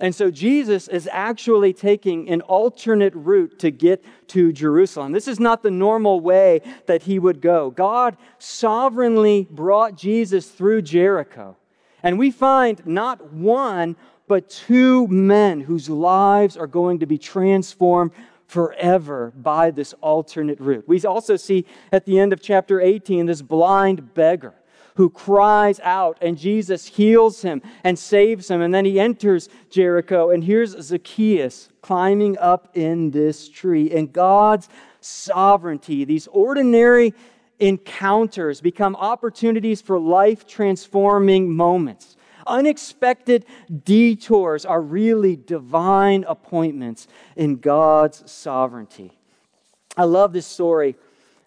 And 0.00 0.14
so 0.14 0.30
Jesus 0.30 0.86
is 0.86 1.08
actually 1.10 1.72
taking 1.72 2.28
an 2.28 2.40
alternate 2.42 3.14
route 3.14 3.58
to 3.60 3.70
get 3.70 4.04
to 4.28 4.52
Jerusalem. 4.52 5.12
This 5.12 5.26
is 5.26 5.40
not 5.40 5.62
the 5.62 5.70
normal 5.70 6.20
way 6.20 6.60
that 6.86 7.02
he 7.02 7.18
would 7.18 7.40
go. 7.40 7.70
God 7.70 8.16
sovereignly 8.38 9.48
brought 9.50 9.96
Jesus 9.96 10.50
through 10.50 10.82
Jericho. 10.82 11.56
And 12.02 12.18
we 12.18 12.30
find 12.30 12.84
not 12.86 13.32
one, 13.32 13.96
but 14.28 14.50
two 14.50 15.08
men 15.08 15.60
whose 15.60 15.90
lives 15.90 16.56
are 16.56 16.68
going 16.68 17.00
to 17.00 17.06
be 17.06 17.18
transformed 17.18 18.12
forever 18.48 19.32
by 19.36 19.70
this 19.70 19.94
alternate 20.00 20.58
route. 20.58 20.88
We 20.88 21.00
also 21.02 21.36
see 21.36 21.66
at 21.92 22.06
the 22.06 22.18
end 22.18 22.32
of 22.32 22.40
chapter 22.40 22.80
18 22.80 23.26
this 23.26 23.42
blind 23.42 24.14
beggar 24.14 24.54
who 24.96 25.08
cries 25.08 25.78
out, 25.84 26.18
and 26.20 26.36
Jesus 26.36 26.86
heals 26.86 27.42
him 27.42 27.62
and 27.84 27.96
saves 27.96 28.50
him. 28.50 28.60
And 28.60 28.74
then 28.74 28.84
he 28.84 28.98
enters 28.98 29.48
Jericho, 29.70 30.30
and 30.30 30.42
here's 30.42 30.70
Zacchaeus 30.70 31.68
climbing 31.82 32.36
up 32.38 32.76
in 32.76 33.12
this 33.12 33.48
tree. 33.48 33.92
And 33.92 34.12
God's 34.12 34.68
sovereignty, 35.00 36.04
these 36.04 36.26
ordinary 36.26 37.14
encounters 37.60 38.60
become 38.60 38.96
opportunities 38.96 39.80
for 39.80 40.00
life 40.00 40.48
transforming 40.48 41.54
moments. 41.54 42.16
Unexpected 42.48 43.44
detours 43.84 44.64
are 44.64 44.80
really 44.80 45.36
divine 45.36 46.24
appointments 46.26 47.06
in 47.36 47.56
God's 47.56 48.28
sovereignty. 48.30 49.12
I 49.96 50.04
love 50.04 50.32
this 50.32 50.46
story 50.46 50.96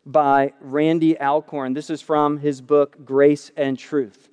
by 0.05 0.53
Randy 0.61 1.19
Alcorn. 1.19 1.73
This 1.73 1.89
is 1.89 2.01
from 2.01 2.37
his 2.37 2.61
book, 2.61 3.03
Grace 3.03 3.51
and 3.57 3.77
Truth. 3.77 4.29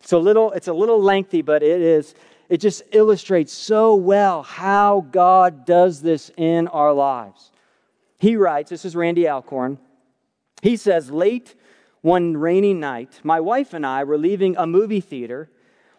It's 0.00 0.12
a 0.12 0.18
little, 0.18 0.52
it's 0.52 0.68
a 0.68 0.72
little 0.72 1.00
lengthy, 1.00 1.42
but 1.42 1.62
it 1.62 1.80
is, 1.80 2.14
it 2.48 2.58
just 2.58 2.82
illustrates 2.92 3.52
so 3.52 3.94
well 3.94 4.42
how 4.42 5.06
God 5.10 5.64
does 5.64 6.02
this 6.02 6.30
in 6.36 6.68
our 6.68 6.92
lives. 6.92 7.50
He 8.18 8.36
writes, 8.36 8.70
this 8.70 8.84
is 8.84 8.94
Randy 8.94 9.28
Alcorn. 9.28 9.78
He 10.60 10.76
says, 10.76 11.10
late 11.10 11.54
one 12.02 12.36
rainy 12.36 12.74
night, 12.74 13.20
my 13.22 13.40
wife 13.40 13.74
and 13.74 13.86
I 13.86 14.04
were 14.04 14.18
leaving 14.18 14.56
a 14.56 14.66
movie 14.66 15.00
theater 15.00 15.50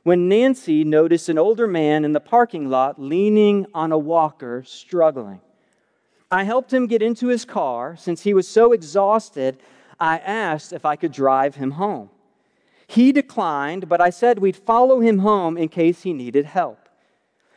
when 0.03 0.27
Nancy 0.27 0.83
noticed 0.83 1.29
an 1.29 1.37
older 1.37 1.65
man 1.65 2.03
in 2.03 2.13
the 2.13 2.19
parking 2.19 2.69
lot 2.69 3.01
leaning 3.01 3.65
on 3.73 3.91
a 3.91 3.97
walker, 3.97 4.63
struggling. 4.65 5.39
I 6.29 6.43
helped 6.43 6.73
him 6.73 6.87
get 6.87 7.01
into 7.01 7.27
his 7.27 7.45
car. 7.45 7.95
Since 7.95 8.23
he 8.23 8.33
was 8.33 8.47
so 8.47 8.73
exhausted, 8.73 9.57
I 9.99 10.17
asked 10.17 10.73
if 10.73 10.85
I 10.85 10.95
could 10.95 11.11
drive 11.11 11.55
him 11.55 11.71
home. 11.71 12.09
He 12.87 13.11
declined, 13.11 13.87
but 13.87 14.01
I 14.01 14.09
said 14.09 14.39
we'd 14.39 14.57
follow 14.57 14.99
him 14.99 15.19
home 15.19 15.57
in 15.57 15.69
case 15.69 16.03
he 16.03 16.11
needed 16.11 16.45
help. 16.45 16.89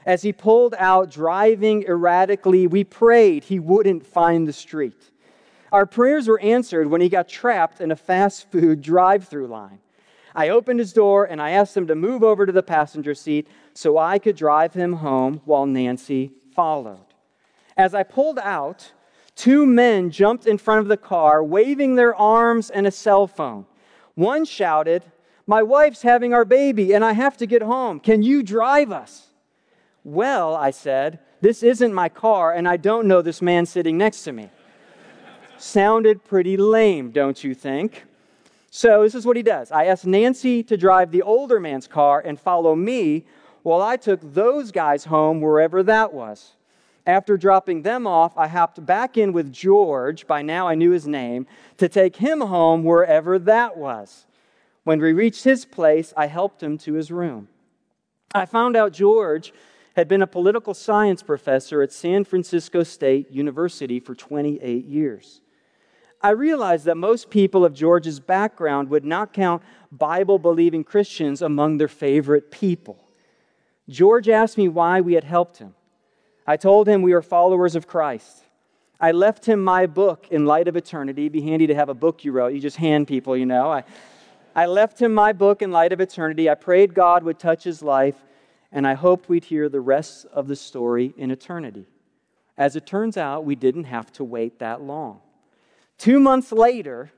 As 0.04 0.22
he 0.22 0.32
pulled 0.32 0.74
out, 0.78 1.10
driving 1.10 1.82
erratically, 1.82 2.68
we 2.68 2.84
prayed 2.84 3.44
he 3.44 3.58
wouldn't 3.58 4.06
find 4.06 4.46
the 4.46 4.52
street. 4.52 5.10
Our 5.72 5.84
prayers 5.84 6.28
were 6.28 6.40
answered 6.40 6.86
when 6.86 7.00
he 7.00 7.08
got 7.08 7.28
trapped 7.28 7.80
in 7.80 7.90
a 7.90 7.96
fast 7.96 8.50
food 8.52 8.82
drive 8.82 9.26
through 9.26 9.48
line. 9.48 9.80
I 10.36 10.50
opened 10.50 10.78
his 10.78 10.92
door 10.92 11.24
and 11.24 11.40
I 11.40 11.52
asked 11.52 11.74
him 11.74 11.86
to 11.86 11.94
move 11.94 12.22
over 12.22 12.44
to 12.44 12.52
the 12.52 12.62
passenger 12.62 13.14
seat 13.14 13.48
so 13.72 13.96
I 13.96 14.18
could 14.18 14.36
drive 14.36 14.74
him 14.74 14.92
home 14.92 15.40
while 15.46 15.64
Nancy 15.64 16.30
followed. 16.54 17.06
As 17.74 17.94
I 17.94 18.02
pulled 18.02 18.38
out, 18.38 18.92
two 19.34 19.64
men 19.64 20.10
jumped 20.10 20.46
in 20.46 20.58
front 20.58 20.80
of 20.80 20.88
the 20.88 20.96
car, 20.98 21.42
waving 21.42 21.94
their 21.94 22.14
arms 22.14 22.68
and 22.68 22.86
a 22.86 22.90
cell 22.90 23.26
phone. 23.26 23.64
One 24.14 24.44
shouted, 24.44 25.04
My 25.46 25.62
wife's 25.62 26.02
having 26.02 26.34
our 26.34 26.44
baby, 26.44 26.92
and 26.92 27.04
I 27.04 27.12
have 27.12 27.38
to 27.38 27.46
get 27.46 27.62
home. 27.62 27.98
Can 27.98 28.22
you 28.22 28.42
drive 28.42 28.92
us? 28.92 29.28
Well, 30.04 30.54
I 30.54 30.70
said, 30.70 31.18
This 31.40 31.62
isn't 31.62 31.92
my 31.92 32.08
car, 32.08 32.52
and 32.52 32.68
I 32.68 32.76
don't 32.76 33.08
know 33.08 33.22
this 33.22 33.40
man 33.40 33.64
sitting 33.64 33.96
next 33.96 34.24
to 34.24 34.32
me. 34.32 34.50
Sounded 35.58 36.24
pretty 36.24 36.56
lame, 36.56 37.10
don't 37.10 37.42
you 37.42 37.54
think? 37.54 38.05
So, 38.76 39.04
this 39.04 39.14
is 39.14 39.24
what 39.24 39.38
he 39.38 39.42
does. 39.42 39.72
I 39.72 39.86
asked 39.86 40.04
Nancy 40.04 40.62
to 40.64 40.76
drive 40.76 41.10
the 41.10 41.22
older 41.22 41.58
man's 41.58 41.88
car 41.88 42.20
and 42.20 42.38
follow 42.38 42.76
me 42.76 43.24
while 43.62 43.80
I 43.80 43.96
took 43.96 44.20
those 44.22 44.70
guys 44.70 45.06
home 45.06 45.40
wherever 45.40 45.82
that 45.84 46.12
was. 46.12 46.56
After 47.06 47.38
dropping 47.38 47.80
them 47.80 48.06
off, 48.06 48.36
I 48.36 48.48
hopped 48.48 48.84
back 48.84 49.16
in 49.16 49.32
with 49.32 49.50
George, 49.50 50.26
by 50.26 50.42
now 50.42 50.68
I 50.68 50.74
knew 50.74 50.90
his 50.90 51.06
name, 51.06 51.46
to 51.78 51.88
take 51.88 52.16
him 52.16 52.42
home 52.42 52.84
wherever 52.84 53.38
that 53.38 53.78
was. 53.78 54.26
When 54.84 55.00
we 55.00 55.14
reached 55.14 55.44
his 55.44 55.64
place, 55.64 56.12
I 56.14 56.26
helped 56.26 56.62
him 56.62 56.76
to 56.80 56.92
his 56.92 57.10
room. 57.10 57.48
I 58.34 58.44
found 58.44 58.76
out 58.76 58.92
George 58.92 59.54
had 59.94 60.06
been 60.06 60.20
a 60.20 60.26
political 60.26 60.74
science 60.74 61.22
professor 61.22 61.80
at 61.80 61.94
San 61.94 62.24
Francisco 62.24 62.82
State 62.82 63.30
University 63.30 64.00
for 64.00 64.14
28 64.14 64.84
years. 64.84 65.40
I 66.26 66.30
realized 66.30 66.86
that 66.86 66.96
most 66.96 67.30
people 67.30 67.64
of 67.64 67.72
George's 67.72 68.18
background 68.18 68.90
would 68.90 69.04
not 69.04 69.32
count 69.32 69.62
Bible 69.92 70.40
believing 70.40 70.82
Christians 70.82 71.40
among 71.40 71.76
their 71.76 71.86
favorite 71.86 72.50
people. 72.50 72.98
George 73.88 74.28
asked 74.28 74.58
me 74.58 74.66
why 74.66 75.00
we 75.00 75.14
had 75.14 75.22
helped 75.22 75.58
him. 75.58 75.76
I 76.44 76.56
told 76.56 76.88
him 76.88 77.02
we 77.02 77.14
were 77.14 77.22
followers 77.22 77.76
of 77.76 77.86
Christ. 77.86 78.42
I 79.00 79.12
left 79.12 79.46
him 79.46 79.62
my 79.62 79.86
book, 79.86 80.26
In 80.32 80.46
Light 80.46 80.66
of 80.66 80.76
Eternity. 80.76 81.26
It'd 81.26 81.32
be 81.32 81.42
handy 81.42 81.68
to 81.68 81.76
have 81.76 81.90
a 81.90 81.94
book 81.94 82.24
you 82.24 82.32
wrote. 82.32 82.52
You 82.52 82.60
just 82.60 82.78
hand 82.78 83.06
people, 83.06 83.36
you 83.36 83.46
know. 83.46 83.70
I, 83.70 83.84
I 84.52 84.66
left 84.66 85.00
him 85.00 85.14
my 85.14 85.32
book, 85.32 85.62
In 85.62 85.70
Light 85.70 85.92
of 85.92 86.00
Eternity. 86.00 86.50
I 86.50 86.56
prayed 86.56 86.92
God 86.92 87.22
would 87.22 87.38
touch 87.38 87.62
his 87.62 87.84
life, 87.84 88.16
and 88.72 88.84
I 88.84 88.94
hoped 88.94 89.28
we'd 89.28 89.44
hear 89.44 89.68
the 89.68 89.80
rest 89.80 90.26
of 90.32 90.48
the 90.48 90.56
story 90.56 91.14
in 91.16 91.30
eternity. 91.30 91.86
As 92.58 92.74
it 92.74 92.84
turns 92.84 93.16
out, 93.16 93.44
we 93.44 93.54
didn't 93.54 93.84
have 93.84 94.12
to 94.14 94.24
wait 94.24 94.58
that 94.58 94.82
long. 94.82 95.20
Two 95.98 96.20
months 96.20 96.52
later, 96.52 97.10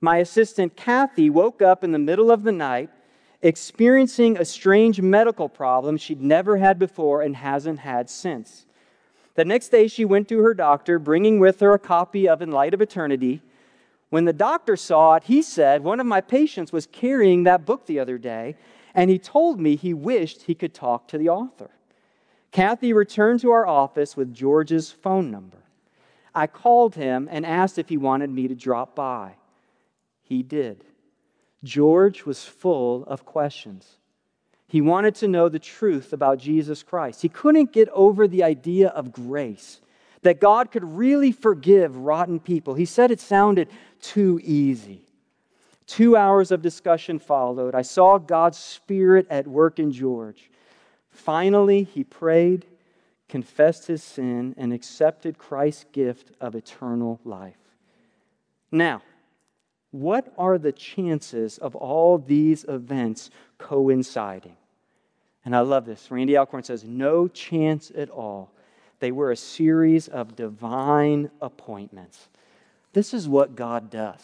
my 0.00 0.18
assistant 0.18 0.76
Kathy 0.76 1.30
woke 1.30 1.62
up 1.62 1.84
in 1.84 1.92
the 1.92 1.98
middle 1.98 2.30
of 2.30 2.42
the 2.42 2.52
night 2.52 2.90
experiencing 3.42 4.36
a 4.36 4.44
strange 4.44 5.00
medical 5.00 5.48
problem 5.48 5.96
she'd 5.96 6.20
never 6.20 6.58
had 6.58 6.78
before 6.78 7.22
and 7.22 7.36
hasn't 7.36 7.80
had 7.80 8.10
since. 8.10 8.66
The 9.34 9.44
next 9.44 9.68
day, 9.68 9.88
she 9.88 10.04
went 10.04 10.28
to 10.28 10.40
her 10.40 10.54
doctor, 10.54 10.98
bringing 10.98 11.38
with 11.38 11.60
her 11.60 11.72
a 11.72 11.78
copy 11.78 12.28
of 12.28 12.42
In 12.42 12.50
Light 12.50 12.74
of 12.74 12.82
Eternity. 12.82 13.40
When 14.10 14.24
the 14.24 14.32
doctor 14.32 14.76
saw 14.76 15.14
it, 15.14 15.24
he 15.24 15.40
said, 15.40 15.84
One 15.84 16.00
of 16.00 16.06
my 16.06 16.20
patients 16.20 16.72
was 16.72 16.86
carrying 16.86 17.44
that 17.44 17.64
book 17.64 17.86
the 17.86 18.00
other 18.00 18.18
day, 18.18 18.56
and 18.94 19.08
he 19.08 19.18
told 19.18 19.60
me 19.60 19.76
he 19.76 19.94
wished 19.94 20.42
he 20.42 20.54
could 20.54 20.74
talk 20.74 21.06
to 21.08 21.18
the 21.18 21.28
author. 21.28 21.70
Kathy 22.50 22.92
returned 22.92 23.40
to 23.40 23.52
our 23.52 23.66
office 23.66 24.16
with 24.16 24.34
George's 24.34 24.90
phone 24.90 25.30
number. 25.30 25.59
I 26.34 26.46
called 26.46 26.94
him 26.94 27.28
and 27.30 27.44
asked 27.44 27.78
if 27.78 27.88
he 27.88 27.96
wanted 27.96 28.30
me 28.30 28.48
to 28.48 28.54
drop 28.54 28.94
by. 28.94 29.34
He 30.22 30.42
did. 30.42 30.84
George 31.64 32.24
was 32.24 32.44
full 32.44 33.04
of 33.04 33.24
questions. 33.24 33.96
He 34.66 34.80
wanted 34.80 35.16
to 35.16 35.28
know 35.28 35.48
the 35.48 35.58
truth 35.58 36.12
about 36.12 36.38
Jesus 36.38 36.82
Christ. 36.82 37.22
He 37.22 37.28
couldn't 37.28 37.72
get 37.72 37.88
over 37.88 38.28
the 38.28 38.44
idea 38.44 38.88
of 38.88 39.12
grace, 39.12 39.80
that 40.22 40.40
God 40.40 40.70
could 40.70 40.84
really 40.84 41.32
forgive 41.32 41.96
rotten 41.96 42.38
people. 42.38 42.74
He 42.74 42.84
said 42.84 43.10
it 43.10 43.20
sounded 43.20 43.68
too 44.00 44.40
easy. 44.44 45.02
Two 45.86 46.16
hours 46.16 46.52
of 46.52 46.62
discussion 46.62 47.18
followed. 47.18 47.74
I 47.74 47.82
saw 47.82 48.18
God's 48.18 48.58
Spirit 48.58 49.26
at 49.28 49.48
work 49.48 49.80
in 49.80 49.90
George. 49.90 50.48
Finally, 51.10 51.82
he 51.82 52.04
prayed, 52.04 52.64
confessed 53.30 53.86
his 53.86 54.02
sin, 54.02 54.54
and 54.58 54.72
accepted 54.72 55.38
Christ's 55.38 55.86
gift 55.92 56.32
of 56.40 56.56
eternal 56.56 57.20
life. 57.24 57.56
Now, 58.72 59.02
what 59.92 60.32
are 60.36 60.58
the 60.58 60.72
chances 60.72 61.56
of 61.58 61.76
all 61.76 62.18
these 62.18 62.64
events 62.64 63.30
coinciding? 63.56 64.56
And 65.44 65.54
I 65.54 65.60
love 65.60 65.86
this. 65.86 66.10
Randy 66.10 66.36
Alcorn 66.36 66.64
says, 66.64 66.84
no 66.84 67.28
chance 67.28 67.90
at 67.96 68.10
all. 68.10 68.50
They 68.98 69.12
were 69.12 69.30
a 69.30 69.36
series 69.36 70.08
of 70.08 70.36
divine 70.36 71.30
appointments. 71.40 72.28
This 72.92 73.14
is 73.14 73.28
what 73.28 73.56
God 73.56 73.90
does. 73.90 74.20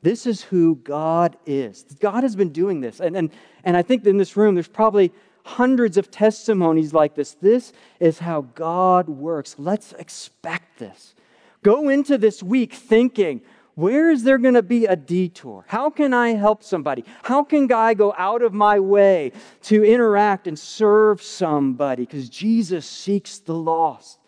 This 0.00 0.26
is 0.26 0.42
who 0.42 0.76
God 0.76 1.36
is. 1.46 1.84
God 2.00 2.24
has 2.24 2.34
been 2.34 2.50
doing 2.50 2.80
this. 2.80 2.98
And, 2.98 3.14
and, 3.14 3.30
and 3.62 3.76
I 3.76 3.82
think 3.82 4.04
in 4.06 4.16
this 4.16 4.36
room, 4.36 4.54
there's 4.54 4.66
probably 4.68 5.12
hundreds 5.44 5.96
of 5.96 6.10
testimonies 6.10 6.92
like 6.92 7.14
this. 7.14 7.34
This 7.34 7.72
is 8.00 8.20
how 8.20 8.42
God 8.54 9.08
works. 9.08 9.56
Let's 9.58 9.92
expect 9.94 10.78
this. 10.78 11.14
Go 11.62 11.88
into 11.88 12.18
this 12.18 12.42
week 12.42 12.72
thinking, 12.72 13.40
where 13.74 14.10
is 14.10 14.24
there 14.24 14.38
going 14.38 14.54
to 14.54 14.62
be 14.62 14.84
a 14.84 14.96
detour? 14.96 15.64
How 15.68 15.88
can 15.88 16.12
I 16.12 16.30
help 16.30 16.62
somebody? 16.62 17.04
How 17.22 17.42
can 17.42 17.72
I 17.72 17.94
go 17.94 18.14
out 18.18 18.42
of 18.42 18.52
my 18.52 18.78
way 18.78 19.32
to 19.62 19.84
interact 19.84 20.46
and 20.46 20.58
serve 20.58 21.22
somebody? 21.22 22.04
Because 22.04 22.28
Jesus 22.28 22.84
seeks 22.84 23.38
the 23.38 23.54
lost. 23.54 24.18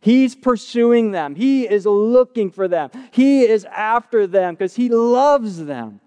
He's 0.00 0.34
pursuing 0.34 1.12
them. 1.12 1.34
He 1.34 1.68
is 1.68 1.86
looking 1.86 2.50
for 2.50 2.68
them. 2.68 2.90
He 3.10 3.42
is 3.42 3.64
after 3.66 4.26
them 4.26 4.54
because 4.54 4.76
he 4.76 4.88
loves 4.88 5.64
them 5.64 6.00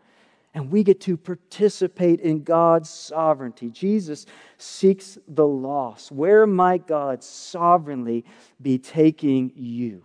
and 0.58 0.72
we 0.72 0.84
get 0.84 1.00
to 1.02 1.16
participate 1.16 2.20
in 2.22 2.42
God's 2.42 2.90
sovereignty. 2.90 3.70
Jesus 3.70 4.26
seeks 4.58 5.20
the 5.28 5.46
lost. 5.46 6.12
Where 6.12 6.48
might 6.48 6.88
God 6.88 7.24
sovereignly 7.24 8.26
be 8.60 8.80
taking 8.80 9.52
you? 9.56 10.04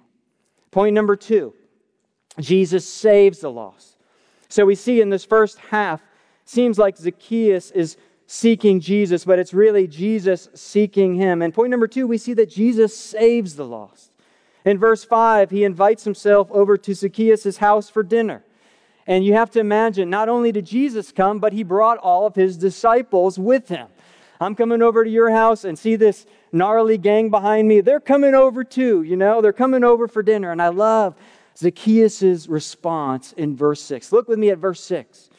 Point 0.70 0.94
number 0.94 1.16
two 1.16 1.54
Jesus 2.38 2.86
saves 2.86 3.38
the 3.38 3.50
lost. 3.50 3.96
So 4.50 4.66
we 4.66 4.74
see 4.74 5.00
in 5.00 5.08
this 5.08 5.24
first 5.24 5.56
half, 5.56 6.02
seems 6.44 6.78
like 6.78 6.98
Zacchaeus 6.98 7.70
is 7.70 7.96
seeking 8.26 8.78
Jesus, 8.78 9.24
but 9.24 9.38
it's 9.38 9.54
really 9.54 9.86
Jesus 9.86 10.50
seeking 10.52 11.14
him. 11.14 11.40
And 11.40 11.54
point 11.54 11.70
number 11.70 11.88
two, 11.88 12.06
we 12.06 12.18
see 12.18 12.34
that 12.34 12.50
Jesus 12.50 12.94
saves 12.94 13.56
the 13.56 13.64
lost. 13.64 14.12
In 14.66 14.76
verse 14.76 15.02
5, 15.02 15.48
he 15.48 15.64
invites 15.64 16.04
himself 16.04 16.48
over 16.50 16.76
to 16.76 16.94
Zacchaeus' 16.94 17.56
house 17.56 17.88
for 17.88 18.02
dinner. 18.02 18.44
And 19.06 19.24
you 19.24 19.34
have 19.34 19.50
to 19.52 19.60
imagine, 19.60 20.10
not 20.10 20.28
only 20.28 20.52
did 20.52 20.64
Jesus 20.64 21.10
come, 21.10 21.38
but 21.38 21.52
he 21.52 21.62
brought 21.62 21.98
all 21.98 22.26
of 22.26 22.34
his 22.34 22.56
disciples 22.56 23.38
with 23.38 23.68
him. 23.68 23.88
I'm 24.40 24.54
coming 24.54 24.82
over 24.82 25.04
to 25.04 25.10
your 25.10 25.30
house 25.30 25.64
and 25.64 25.78
see 25.78 25.96
this 25.96 26.26
gnarly 26.52 26.98
gang 26.98 27.30
behind 27.30 27.68
me. 27.68 27.80
They're 27.80 28.00
coming 28.00 28.34
over 28.34 28.64
too, 28.64 29.02
you 29.02 29.16
know, 29.16 29.40
they're 29.40 29.52
coming 29.52 29.84
over 29.84 30.08
for 30.08 30.22
dinner. 30.22 30.50
And 30.52 30.60
I 30.60 30.68
love 30.68 31.14
Zacchaeus' 31.56 32.46
response 32.48 33.32
in 33.32 33.56
verse 33.56 33.80
6. 33.82 34.12
Look 34.12 34.28
with 34.28 34.38
me 34.38 34.50
at 34.50 34.58
verse 34.58 34.82
6. 34.84 35.30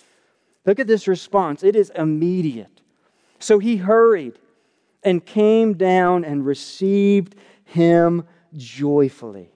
Look 0.66 0.80
at 0.80 0.88
this 0.88 1.08
response. 1.08 1.64
It 1.64 1.76
is 1.76 1.92
immediate. 1.96 2.82
So 3.40 3.60
he 3.60 3.78
hurried 3.78 4.40
and 5.04 5.26
came 5.26 5.74
down 5.74 6.24
and 6.24 6.46
received 6.46 7.36
him 7.66 8.26
joyfully 8.56 9.53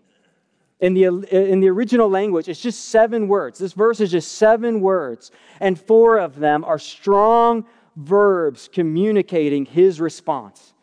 in 0.80 0.94
the, 0.94 1.06
in 1.06 1.60
the 1.60 1.70
original 1.70 2.10
language, 2.10 2.48
it's 2.48 2.62
just 2.62 2.86
seven 2.90 3.28
words. 3.28 3.58
This 3.58 3.74
verse 3.74 4.00
is 4.00 4.12
just 4.12 4.34
seven 4.34 4.80
words, 4.80 5.32
and 5.60 5.80
four 5.80 6.18
of 6.20 6.36
them 6.36 6.64
are 6.64 6.78
strong 6.78 7.66
verbs 7.96 8.70
communicating 8.72 9.66
his 9.66 10.00
response. 10.00 10.74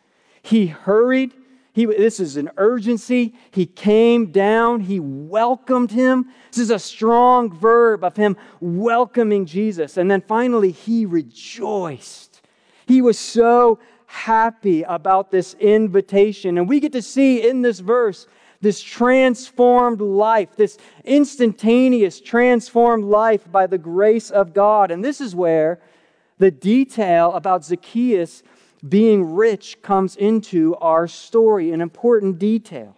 He 0.41 0.67
hurried. 0.67 1.33
He, 1.71 1.85
this 1.85 2.19
is 2.19 2.37
an 2.37 2.51
urgency. 2.57 3.33
He 3.51 3.65
came 3.65 4.31
down. 4.31 4.81
He 4.81 4.99
welcomed 4.99 5.91
him. 5.91 6.27
This 6.51 6.59
is 6.59 6.71
a 6.71 6.79
strong 6.79 7.57
verb 7.57 8.03
of 8.03 8.15
him 8.15 8.37
welcoming 8.59 9.45
Jesus. 9.45 9.97
And 9.97 10.09
then 10.09 10.21
finally, 10.21 10.71
he 10.71 11.05
rejoiced. 11.05 12.41
He 12.85 13.01
was 13.01 13.17
so 13.17 13.79
happy 14.05 14.83
about 14.83 15.31
this 15.31 15.53
invitation. 15.55 16.57
And 16.57 16.69
we 16.69 16.79
get 16.79 16.93
to 16.93 17.01
see 17.01 17.47
in 17.47 17.61
this 17.61 17.79
verse 17.79 18.27
this 18.61 18.81
transformed 18.81 20.01
life, 20.01 20.55
this 20.55 20.77
instantaneous 21.03 22.19
transformed 22.21 23.05
life 23.05 23.49
by 23.51 23.67
the 23.67 23.77
grace 23.77 24.29
of 24.29 24.53
God. 24.53 24.91
And 24.91 25.03
this 25.03 25.21
is 25.21 25.35
where 25.35 25.79
the 26.37 26.51
detail 26.51 27.33
about 27.33 27.65
Zacchaeus 27.65 28.43
being 28.87 29.35
rich 29.35 29.81
comes 29.81 30.15
into 30.15 30.75
our 30.75 31.07
story, 31.07 31.71
an 31.71 31.81
important 31.81 32.39
detail. 32.39 32.95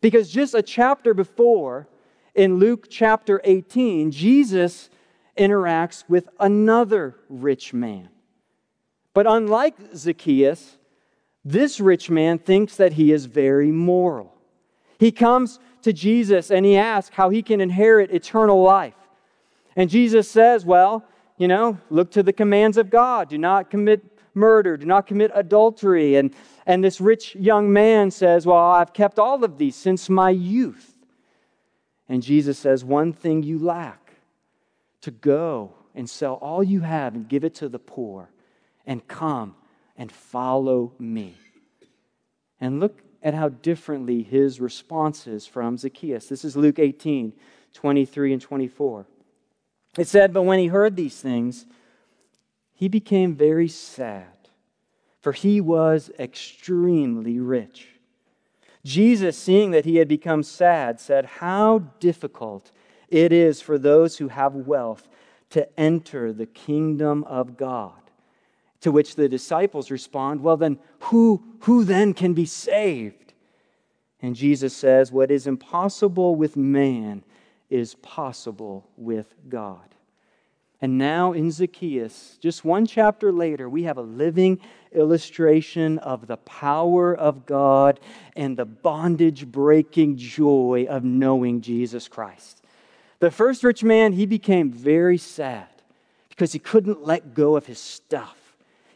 Because 0.00 0.30
just 0.30 0.54
a 0.54 0.62
chapter 0.62 1.12
before, 1.14 1.88
in 2.34 2.56
Luke 2.56 2.86
chapter 2.88 3.40
18, 3.42 4.12
Jesus 4.12 4.90
interacts 5.36 6.04
with 6.08 6.28
another 6.38 7.16
rich 7.28 7.72
man. 7.72 8.08
But 9.12 9.26
unlike 9.26 9.74
Zacchaeus, 9.96 10.78
this 11.44 11.80
rich 11.80 12.10
man 12.10 12.38
thinks 12.38 12.76
that 12.76 12.92
he 12.92 13.10
is 13.10 13.24
very 13.24 13.72
moral. 13.72 14.37
He 14.98 15.12
comes 15.12 15.58
to 15.82 15.92
Jesus 15.92 16.50
and 16.50 16.66
he 16.66 16.76
asks 16.76 17.14
how 17.14 17.30
he 17.30 17.42
can 17.42 17.60
inherit 17.60 18.10
eternal 18.10 18.62
life. 18.62 18.94
And 19.76 19.88
Jesus 19.88 20.30
says, 20.30 20.64
Well, 20.64 21.04
you 21.36 21.48
know, 21.48 21.78
look 21.88 22.10
to 22.12 22.22
the 22.22 22.32
commands 22.32 22.76
of 22.76 22.90
God. 22.90 23.28
Do 23.28 23.38
not 23.38 23.70
commit 23.70 24.04
murder. 24.34 24.76
Do 24.76 24.86
not 24.86 25.06
commit 25.06 25.30
adultery. 25.34 26.16
And, 26.16 26.34
and 26.66 26.82
this 26.82 27.00
rich 27.00 27.34
young 27.36 27.72
man 27.72 28.10
says, 28.10 28.44
Well, 28.44 28.58
I've 28.58 28.92
kept 28.92 29.18
all 29.18 29.44
of 29.44 29.56
these 29.56 29.76
since 29.76 30.08
my 30.08 30.30
youth. 30.30 30.96
And 32.08 32.22
Jesus 32.22 32.58
says, 32.58 32.84
One 32.84 33.12
thing 33.12 33.42
you 33.42 33.58
lack 33.58 34.14
to 35.02 35.10
go 35.10 35.74
and 35.94 36.08
sell 36.08 36.34
all 36.34 36.62
you 36.62 36.80
have 36.80 37.14
and 37.14 37.28
give 37.28 37.44
it 37.44 37.54
to 37.56 37.68
the 37.68 37.78
poor 37.78 38.30
and 38.86 39.06
come 39.06 39.54
and 39.96 40.10
follow 40.10 40.92
me. 40.98 41.36
And 42.60 42.80
look 42.80 43.00
at 43.22 43.34
how 43.34 43.48
differently 43.48 44.22
his 44.22 44.60
response 44.60 45.26
is 45.26 45.46
from 45.46 45.76
Zacchaeus. 45.76 46.26
This 46.26 46.44
is 46.44 46.56
Luke 46.56 46.78
18, 46.78 47.32
23 47.74 48.32
and 48.32 48.42
24. 48.42 49.06
It 49.98 50.06
said, 50.06 50.32
But 50.32 50.42
when 50.42 50.58
he 50.58 50.68
heard 50.68 50.96
these 50.96 51.20
things, 51.20 51.66
he 52.74 52.88
became 52.88 53.34
very 53.34 53.68
sad, 53.68 54.48
for 55.20 55.32
he 55.32 55.60
was 55.60 56.10
extremely 56.18 57.40
rich. 57.40 57.88
Jesus, 58.84 59.36
seeing 59.36 59.72
that 59.72 59.84
he 59.84 59.96
had 59.96 60.08
become 60.08 60.42
sad, 60.42 61.00
said, 61.00 61.24
How 61.26 61.80
difficult 61.98 62.70
it 63.08 63.32
is 63.32 63.60
for 63.60 63.78
those 63.78 64.18
who 64.18 64.28
have 64.28 64.54
wealth 64.54 65.08
to 65.50 65.68
enter 65.78 66.32
the 66.32 66.46
kingdom 66.46 67.24
of 67.24 67.56
God. 67.56 67.97
To 68.82 68.92
which 68.92 69.16
the 69.16 69.28
disciples 69.28 69.90
respond, 69.90 70.40
Well, 70.40 70.56
then, 70.56 70.78
who, 71.00 71.42
who 71.60 71.84
then 71.84 72.14
can 72.14 72.34
be 72.34 72.46
saved? 72.46 73.32
And 74.20 74.36
Jesus 74.36 74.74
says, 74.74 75.12
What 75.12 75.30
is 75.30 75.46
impossible 75.46 76.36
with 76.36 76.56
man 76.56 77.24
is 77.70 77.94
possible 77.96 78.88
with 78.96 79.34
God. 79.48 79.94
And 80.80 80.96
now 80.96 81.32
in 81.32 81.50
Zacchaeus, 81.50 82.38
just 82.40 82.64
one 82.64 82.86
chapter 82.86 83.32
later, 83.32 83.68
we 83.68 83.82
have 83.82 83.98
a 83.98 84.02
living 84.02 84.60
illustration 84.92 85.98
of 85.98 86.28
the 86.28 86.36
power 86.36 87.14
of 87.14 87.46
God 87.46 87.98
and 88.36 88.56
the 88.56 88.64
bondage 88.64 89.46
breaking 89.46 90.16
joy 90.16 90.86
of 90.88 91.02
knowing 91.02 91.60
Jesus 91.60 92.06
Christ. 92.06 92.62
The 93.18 93.32
first 93.32 93.64
rich 93.64 93.82
man, 93.82 94.12
he 94.12 94.24
became 94.24 94.70
very 94.70 95.18
sad 95.18 95.66
because 96.28 96.52
he 96.52 96.60
couldn't 96.60 97.04
let 97.04 97.34
go 97.34 97.56
of 97.56 97.66
his 97.66 97.80
stuff. 97.80 98.37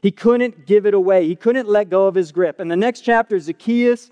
He 0.03 0.11
couldn't 0.11 0.67
give 0.67 0.85
it 0.85 0.95
away. 0.95 1.29
He 1.29 1.37
couldn't 1.37 1.69
let 1.69 1.89
go 1.89 2.09
of 2.09 2.17
his 2.17 2.33
grip. 2.33 2.59
And 2.59 2.69
the 2.69 2.77
next 2.77 3.03
chapter, 3.03 3.39
Zacchaeus, 3.39 4.11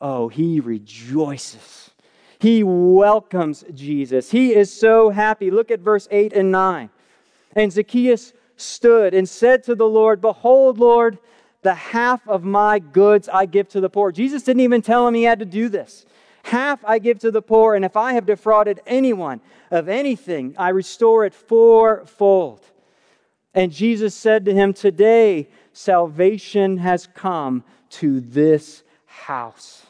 oh, 0.00 0.28
he 0.28 0.58
rejoices. 0.58 1.90
He 2.40 2.62
welcomes 2.62 3.62
Jesus. 3.74 4.30
He 4.30 4.54
is 4.54 4.72
so 4.72 5.10
happy. 5.10 5.50
Look 5.50 5.70
at 5.70 5.80
verse 5.80 6.08
8 6.10 6.32
and 6.32 6.50
9. 6.50 6.88
And 7.54 7.70
Zacchaeus 7.70 8.32
stood 8.56 9.12
and 9.12 9.28
said 9.28 9.64
to 9.64 9.74
the 9.74 9.86
Lord, 9.88 10.22
Behold, 10.22 10.78
Lord, 10.78 11.18
the 11.60 11.74
half 11.74 12.26
of 12.26 12.42
my 12.42 12.78
goods 12.78 13.28
I 13.28 13.44
give 13.44 13.68
to 13.70 13.80
the 13.80 13.90
poor. 13.90 14.12
Jesus 14.12 14.44
didn't 14.44 14.60
even 14.60 14.80
tell 14.80 15.06
him 15.06 15.14
he 15.14 15.24
had 15.24 15.40
to 15.40 15.44
do 15.44 15.68
this. 15.68 16.06
Half 16.44 16.82
I 16.86 16.98
give 16.98 17.18
to 17.18 17.30
the 17.30 17.42
poor, 17.42 17.74
and 17.74 17.84
if 17.84 17.96
I 17.96 18.14
have 18.14 18.24
defrauded 18.24 18.80
anyone 18.86 19.42
of 19.70 19.88
anything, 19.88 20.54
I 20.56 20.70
restore 20.70 21.26
it 21.26 21.34
fourfold. 21.34 22.62
And 23.54 23.72
Jesus 23.72 24.14
said 24.14 24.44
to 24.44 24.54
him, 24.54 24.72
Today 24.72 25.48
salvation 25.72 26.78
has 26.78 27.06
come 27.06 27.64
to 27.90 28.20
this 28.20 28.82
house. 29.06 29.86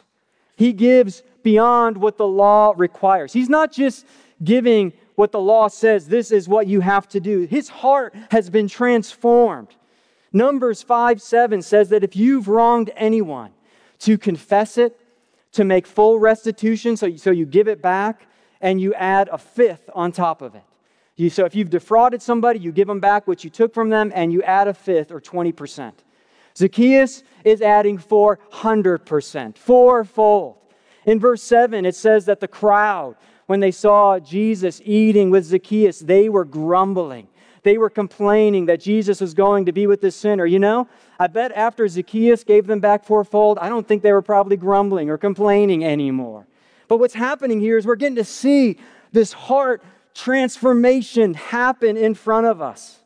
He 0.57 0.73
gives 0.73 1.23
beyond 1.43 1.97
what 1.97 2.19
the 2.19 2.27
law 2.27 2.75
requires. 2.77 3.33
He's 3.33 3.49
not 3.49 3.73
just 3.73 4.07
giving 4.43 4.93
what 5.15 5.33
the 5.33 5.41
law 5.41 5.67
says, 5.67 6.07
this 6.07 6.31
is 6.31 6.49
what 6.49 6.69
you 6.69 6.81
have 6.81 7.09
to 7.09 7.19
do. 7.19 7.41
His 7.41 7.69
heart 7.69 8.15
has 8.31 8.51
been 8.51 8.69
transformed. 8.69 9.75
Numbers 10.33 10.83
5 10.83 11.21
7 11.21 11.61
says 11.63 11.89
that 11.89 12.05
if 12.05 12.15
you've 12.15 12.47
wronged 12.47 12.91
anyone, 12.95 13.51
to 14.01 14.17
confess 14.17 14.79
it, 14.79 14.99
to 15.53 15.65
make 15.65 15.87
full 15.87 16.21
restitution, 16.21 16.97
so 16.97 17.07
you, 17.07 17.19
so 17.19 17.31
you 17.31 17.47
give 17.47 17.67
it 17.67 17.83
back, 17.83 18.29
and 18.61 18.81
you 18.81 18.95
add 18.95 19.29
a 19.33 19.39
fifth 19.39 19.91
on 19.95 20.13
top 20.13 20.43
of 20.43 20.55
it. 20.55 20.63
You, 21.19 21.29
so 21.31 21.45
if 21.45 21.55
you've 21.55 21.69
defrauded 21.69 22.23
somebody, 22.23 22.61
you 22.61 22.71
give 22.73 22.87
them 22.87 23.01
back 23.01 23.27
what 23.27 23.43
you 23.43 23.51
took 23.51 23.75
from 23.75 23.91
them, 23.91 24.13
and 24.15 24.33
you 24.33 24.43
add 24.45 24.69
a 24.69 24.73
fifth 24.73 25.11
or 25.11 25.21
20%. 25.21 25.93
Zacchaeus 26.57 27.25
is 27.45 27.61
adding 27.61 27.99
400%, 27.99 29.59
fourfold. 29.59 30.57
In 31.05 31.19
verse 31.19 31.43
7, 31.43 31.85
it 31.85 31.97
says 31.97 32.25
that 32.27 32.41
the 32.41 32.49
crowd 32.49 33.17
when 33.47 33.61
they 33.61 33.71
saw 33.71 34.19
Jesus 34.19 34.81
eating 34.85 35.31
with 35.31 35.45
Zacchaeus, 35.45 36.01
they 36.01 36.29
were 36.29 36.45
grumbling. 36.45 37.29
They 37.63 37.79
were 37.79 37.91
complaining 37.91 38.67
that 38.67 38.79
Jesus 38.79 39.23
was 39.23 39.33
going 39.35 39.65
to 39.65 39.73
be 39.73 39.87
with 39.87 40.03
this 40.03 40.15
sinner. 40.15 40.45
You 40.45 40.59
know, 40.59 40.87
I 41.19 41.27
bet 41.29 41.53
after 41.53 41.89
Zacchaeus 41.89 42.45
gave 42.45 42.67
them 42.67 42.79
back 42.79 43.05
fourfold, 43.05 43.59
I 43.59 43.71
don't 43.71 43.89
think 43.89 44.03
they 44.03 44.13
were 44.13 44.23
probably 44.23 44.59
grumbling 44.59 45.09
or 45.09 45.17
complaining 45.17 45.83
anymore. 45.83 46.47
But 46.89 46.99
what's 46.99 47.15
happening 47.15 47.59
here 47.59 47.79
is 47.79 47.87
we're 47.87 47.97
getting 47.97 48.17
to 48.17 48.25
see 48.25 48.77
this 49.13 49.33
heart 49.33 49.83
transformation 50.19 51.35
happen 51.35 51.97
in 51.97 52.15
front 52.15 52.47
of 52.47 52.61
us. 52.61 52.99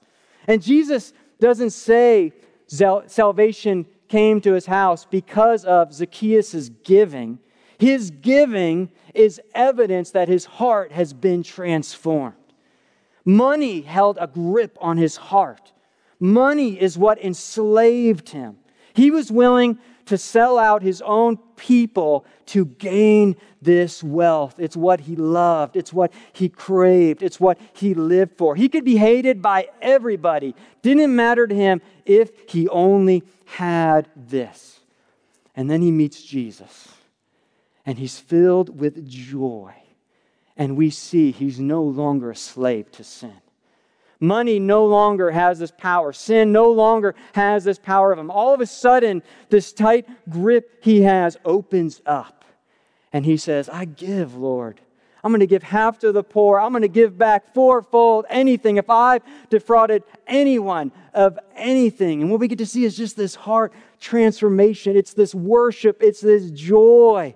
And 0.48 0.62
Jesus 0.62 1.12
doesn't 1.38 1.70
say 1.70 2.32
salvation 2.66 3.86
came 4.08 4.40
to 4.40 4.54
his 4.54 4.66
house 4.66 5.04
because 5.04 5.64
of 5.64 5.92
Zacchaeus' 5.92 6.70
giving. 6.84 7.38
His 7.78 8.10
giving 8.10 8.90
is 9.14 9.40
evidence 9.54 10.10
that 10.12 10.28
his 10.28 10.46
heart 10.46 10.92
has 10.92 11.12
been 11.12 11.42
transformed. 11.42 12.34
Money 13.24 13.82
held 13.82 14.16
a 14.20 14.26
grip 14.26 14.78
on 14.80 14.96
his 14.96 15.16
heart. 15.16 15.72
Money 16.18 16.80
is 16.80 16.96
what 16.96 17.22
enslaved 17.22 18.30
him. 18.30 18.56
He 18.94 19.10
was 19.10 19.30
willing 19.30 19.78
to 20.06 20.18
sell 20.18 20.58
out 20.58 20.82
his 20.82 21.02
own 21.02 21.36
people 21.56 22.24
to 22.46 22.66
gain 22.66 23.36
this 23.60 24.02
wealth. 24.02 24.56
It's 24.58 24.76
what 24.76 25.00
he 25.00 25.16
loved, 25.16 25.76
it's 25.76 25.92
what 25.92 26.12
he 26.32 26.48
craved, 26.48 27.22
it's 27.22 27.40
what 27.40 27.58
he 27.72 27.94
lived 27.94 28.36
for. 28.36 28.56
He 28.56 28.68
could 28.68 28.84
be 28.84 28.96
hated 28.96 29.40
by 29.40 29.68
everybody. 29.80 30.54
Didn't 30.82 31.14
matter 31.14 31.46
to 31.46 31.54
him 31.54 31.80
if 32.04 32.30
he 32.48 32.68
only 32.68 33.22
had 33.46 34.08
this. 34.16 34.80
And 35.54 35.70
then 35.70 35.82
he 35.82 35.90
meets 35.90 36.22
Jesus 36.22 36.88
and 37.84 37.98
he's 37.98 38.18
filled 38.18 38.80
with 38.80 39.08
joy. 39.08 39.74
And 40.56 40.76
we 40.76 40.90
see 40.90 41.30
he's 41.30 41.58
no 41.58 41.82
longer 41.82 42.30
a 42.30 42.36
slave 42.36 42.90
to 42.92 43.04
sin. 43.04 43.40
Money 44.22 44.58
no 44.58 44.86
longer 44.86 45.30
has 45.30 45.58
this 45.58 45.72
power. 45.76 46.12
Sin 46.12 46.52
no 46.52 46.70
longer 46.70 47.14
has 47.34 47.64
this 47.64 47.78
power 47.78 48.12
of 48.12 48.18
him. 48.18 48.30
All 48.30 48.54
of 48.54 48.60
a 48.60 48.66
sudden, 48.66 49.22
this 49.50 49.72
tight 49.72 50.08
grip 50.30 50.78
he 50.82 51.02
has 51.02 51.36
opens 51.44 52.00
up. 52.06 52.44
And 53.12 53.26
he 53.26 53.36
says, 53.36 53.68
I 53.68 53.84
give, 53.84 54.34
Lord. 54.34 54.80
I'm 55.24 55.30
going 55.30 55.40
to 55.40 55.46
give 55.46 55.62
half 55.62 55.98
to 56.00 56.12
the 56.12 56.24
poor. 56.24 56.58
I'm 56.58 56.72
going 56.72 56.82
to 56.82 56.88
give 56.88 57.18
back 57.18 57.52
fourfold 57.52 58.24
anything 58.30 58.76
if 58.76 58.88
I've 58.88 59.22
defrauded 59.50 60.02
anyone 60.26 60.92
of 61.12 61.38
anything. 61.54 62.22
And 62.22 62.30
what 62.30 62.40
we 62.40 62.48
get 62.48 62.58
to 62.58 62.66
see 62.66 62.84
is 62.84 62.96
just 62.96 63.16
this 63.16 63.34
heart 63.34 63.72
transformation. 64.00 64.96
It's 64.96 65.14
this 65.14 65.34
worship, 65.34 66.02
it's 66.02 66.20
this 66.20 66.50
joy 66.50 67.34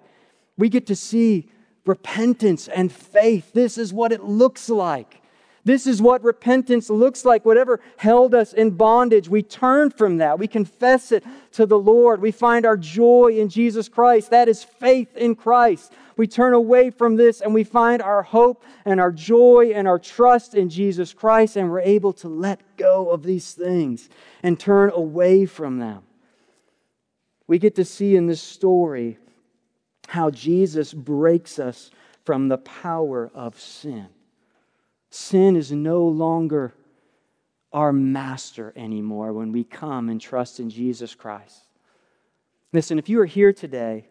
we 0.56 0.68
get 0.68 0.86
to 0.86 0.96
see 0.96 1.50
repentance 1.84 2.68
and 2.68 2.90
faith. 2.90 3.52
This 3.52 3.78
is 3.78 3.92
what 3.92 4.12
it 4.12 4.24
looks 4.24 4.68
like. 4.68 5.22
This 5.66 5.88
is 5.88 6.00
what 6.00 6.22
repentance 6.22 6.88
looks 6.88 7.24
like. 7.24 7.44
Whatever 7.44 7.80
held 7.96 8.36
us 8.36 8.52
in 8.52 8.70
bondage, 8.70 9.28
we 9.28 9.42
turn 9.42 9.90
from 9.90 10.18
that. 10.18 10.38
We 10.38 10.46
confess 10.46 11.10
it 11.10 11.24
to 11.54 11.66
the 11.66 11.76
Lord. 11.76 12.20
We 12.20 12.30
find 12.30 12.64
our 12.64 12.76
joy 12.76 13.36
in 13.36 13.48
Jesus 13.48 13.88
Christ. 13.88 14.30
That 14.30 14.46
is 14.48 14.62
faith 14.62 15.16
in 15.16 15.34
Christ. 15.34 15.92
We 16.16 16.28
turn 16.28 16.54
away 16.54 16.90
from 16.90 17.16
this 17.16 17.40
and 17.40 17.52
we 17.52 17.64
find 17.64 18.00
our 18.00 18.22
hope 18.22 18.62
and 18.84 19.00
our 19.00 19.10
joy 19.10 19.72
and 19.74 19.88
our 19.88 19.98
trust 19.98 20.54
in 20.54 20.68
Jesus 20.68 21.12
Christ, 21.12 21.56
and 21.56 21.68
we're 21.68 21.80
able 21.80 22.12
to 22.12 22.28
let 22.28 22.76
go 22.76 23.10
of 23.10 23.24
these 23.24 23.52
things 23.52 24.08
and 24.44 24.60
turn 24.60 24.92
away 24.94 25.46
from 25.46 25.80
them. 25.80 26.04
We 27.48 27.58
get 27.58 27.74
to 27.74 27.84
see 27.84 28.14
in 28.14 28.28
this 28.28 28.40
story 28.40 29.18
how 30.06 30.30
Jesus 30.30 30.94
breaks 30.94 31.58
us 31.58 31.90
from 32.24 32.46
the 32.46 32.58
power 32.58 33.32
of 33.34 33.58
sin. 33.58 34.06
Sin 35.16 35.56
is 35.56 35.72
no 35.72 36.06
longer 36.06 36.74
our 37.72 37.90
master 37.90 38.74
anymore 38.76 39.32
when 39.32 39.50
we 39.50 39.64
come 39.64 40.10
and 40.10 40.20
trust 40.20 40.60
in 40.60 40.68
Jesus 40.68 41.14
Christ. 41.14 41.58
Listen, 42.74 42.98
if 42.98 43.08
you 43.08 43.18
are 43.22 43.26
here 43.26 43.54
today 43.54 44.08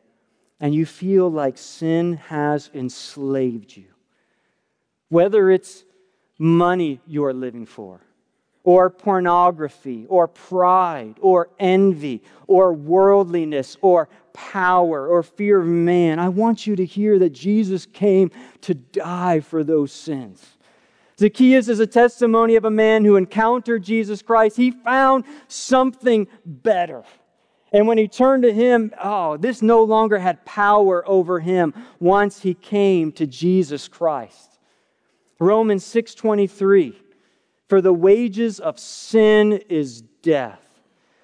and 0.59 0.73
you 0.73 0.83
feel 0.83 1.29
like 1.29 1.59
sin 1.59 2.13
has 2.15 2.71
enslaved 2.73 3.77
you, 3.77 3.85
whether 5.09 5.51
it's 5.51 5.83
money 6.39 6.99
you're 7.05 7.33
living 7.33 7.67
for, 7.67 8.01
or 8.63 8.89
pornography, 8.89 10.07
or 10.09 10.27
pride, 10.27 11.13
or 11.21 11.49
envy, 11.59 12.23
or 12.47 12.73
worldliness, 12.73 13.77
or 13.81 14.09
power, 14.33 15.07
or 15.07 15.21
fear 15.21 15.59
of 15.59 15.67
man. 15.67 16.17
I 16.17 16.29
want 16.29 16.65
you 16.65 16.75
to 16.75 16.83
hear 16.83 17.19
that 17.19 17.29
Jesus 17.29 17.85
came 17.85 18.31
to 18.61 18.73
die 18.73 19.41
for 19.41 19.63
those 19.63 19.91
sins. 19.91 20.54
Zacchaeus 21.19 21.69
is 21.69 21.79
a 21.79 21.87
testimony 21.87 22.55
of 22.55 22.65
a 22.65 22.71
man 22.71 23.05
who 23.05 23.15
encountered 23.15 23.83
Jesus 23.83 24.21
Christ. 24.21 24.57
He 24.57 24.71
found 24.71 25.23
something 25.47 26.27
better. 26.45 27.03
And 27.71 27.87
when 27.87 27.97
he 27.97 28.07
turned 28.07 28.43
to 28.43 28.53
him, 28.53 28.93
oh, 29.01 29.37
this 29.37 29.61
no 29.61 29.83
longer 29.83 30.19
had 30.19 30.45
power 30.45 31.07
over 31.07 31.39
him 31.39 31.73
once 31.99 32.41
he 32.41 32.53
came 32.53 33.11
to 33.13 33.25
Jesus 33.27 33.87
Christ. 33.87 34.59
Romans 35.39 35.83
6:23 35.83 36.95
for 37.67 37.81
the 37.81 37.93
wages 37.93 38.59
of 38.59 38.79
sin 38.79 39.53
is 39.69 40.01
death, 40.21 40.61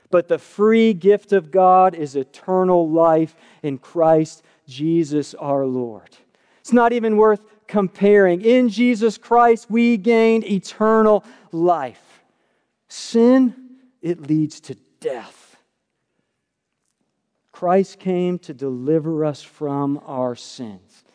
but 0.10 0.28
the 0.28 0.40
free 0.40 0.94
gift 0.94 1.34
of 1.34 1.52
God 1.52 1.94
is 1.94 2.16
eternal 2.16 2.90
life 2.90 3.36
in 3.62 3.78
Christ 3.78 4.44
Jesus 4.68 5.34
our 5.36 5.66
Lord. 5.66 6.18
It's 6.60 6.74
not 6.74 6.94
even 6.94 7.18
worth 7.18 7.46
comparing. 7.72 8.42
In 8.42 8.68
Jesus 8.68 9.18
Christ, 9.18 9.68
we 9.72 9.96
gained 9.96 10.44
eternal 10.44 11.24
life. 11.54 12.22
Sin, 12.90 13.56
it 14.02 14.28
leads 14.28 14.60
to 14.60 14.76
death. 15.00 15.56
Christ 17.54 17.98
came 17.98 18.40
to 18.40 18.54
deliver 18.54 19.24
us 19.24 19.42
from 19.42 20.02
our 20.06 20.36
sins. 20.36 21.06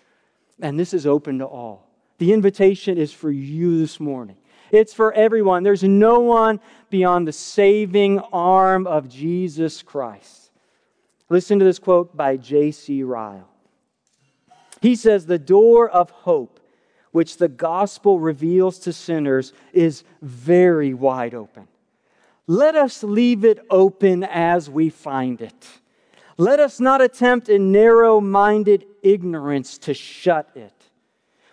And 0.59 0.81
this 0.81 0.95
is 0.95 1.07
open 1.07 1.41
to 1.41 1.45
all. 1.45 1.91
The 2.17 2.33
invitation 2.33 2.97
is 2.97 3.13
for 3.13 3.31
you 3.31 3.79
this 3.79 4.01
morning. 4.01 4.39
It's 4.73 4.95
for 4.95 5.13
everyone. 5.13 5.63
There's 5.63 5.85
no 5.85 6.21
one 6.21 6.59
beyond 6.89 7.29
the 7.29 7.33
saving 7.33 8.19
arm 8.33 8.87
of 8.87 9.11
Jesus 9.11 9.83
Christ. 9.83 10.51
Listen 11.29 11.59
to 11.59 11.67
this 11.67 11.79
quote 11.79 12.17
by 12.17 12.39
J.C. 12.39 13.03
Ryle. 13.03 13.51
He 14.81 14.95
says, 14.97 15.27
The 15.27 15.39
door 15.39 15.89
of 15.89 16.11
hope, 16.11 16.61
which 17.13 17.39
the 17.39 17.49
gospel 17.49 18.21
reveals 18.21 18.79
to 18.81 18.93
sinners, 18.93 19.53
is 19.73 20.05
very 20.23 20.95
wide 20.95 21.35
open. 21.35 21.69
Let 22.47 22.77
us 22.77 23.03
leave 23.03 23.45
it 23.45 23.65
open 23.71 24.23
as 24.23 24.71
we 24.71 24.91
find 24.91 25.41
it. 25.41 25.67
Let 26.39 26.61
us 26.61 26.79
not 26.79 27.01
attempt 27.01 27.49
in 27.49 27.73
narrow 27.73 28.21
minded 28.21 28.85
ignorance 29.03 29.79
to 29.79 29.95
shut 29.95 30.51
it. 30.55 30.73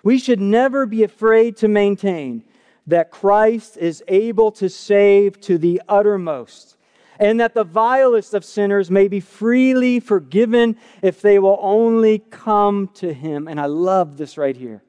We 0.04 0.20
should 0.20 0.42
never 0.42 0.86
be 0.86 1.04
afraid 1.04 1.58
to 1.58 1.68
maintain 1.68 2.44
that 2.88 3.10
Christ 3.10 3.78
is 3.78 4.04
able 4.10 4.52
to 4.54 4.70
save 4.70 5.40
to 5.42 5.58
the 5.58 5.82
uttermost, 5.88 6.73
and 7.20 7.40
that 7.40 7.54
the 7.54 7.64
vilest 7.64 8.34
of 8.34 8.46
sinners 8.46 8.90
may 8.90 9.08
be 9.08 9.20
freely 9.20 10.00
forgiven 10.00 10.78
if 11.02 11.22
they 11.22 11.40
will 11.40 11.60
only 11.62 12.20
come 12.20 12.90
to 12.96 13.14
Him. 13.14 13.48
And 13.48 13.60
I 13.60 13.66
love 13.66 14.18
this 14.18 14.38
right 14.38 14.56
here. 14.56 14.84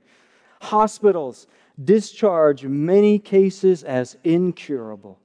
Hospitals 0.61 1.47
discharge 1.83 2.65
many 2.65 3.19
cases 3.19 3.83
as 3.83 4.17
incurable, 4.25 5.19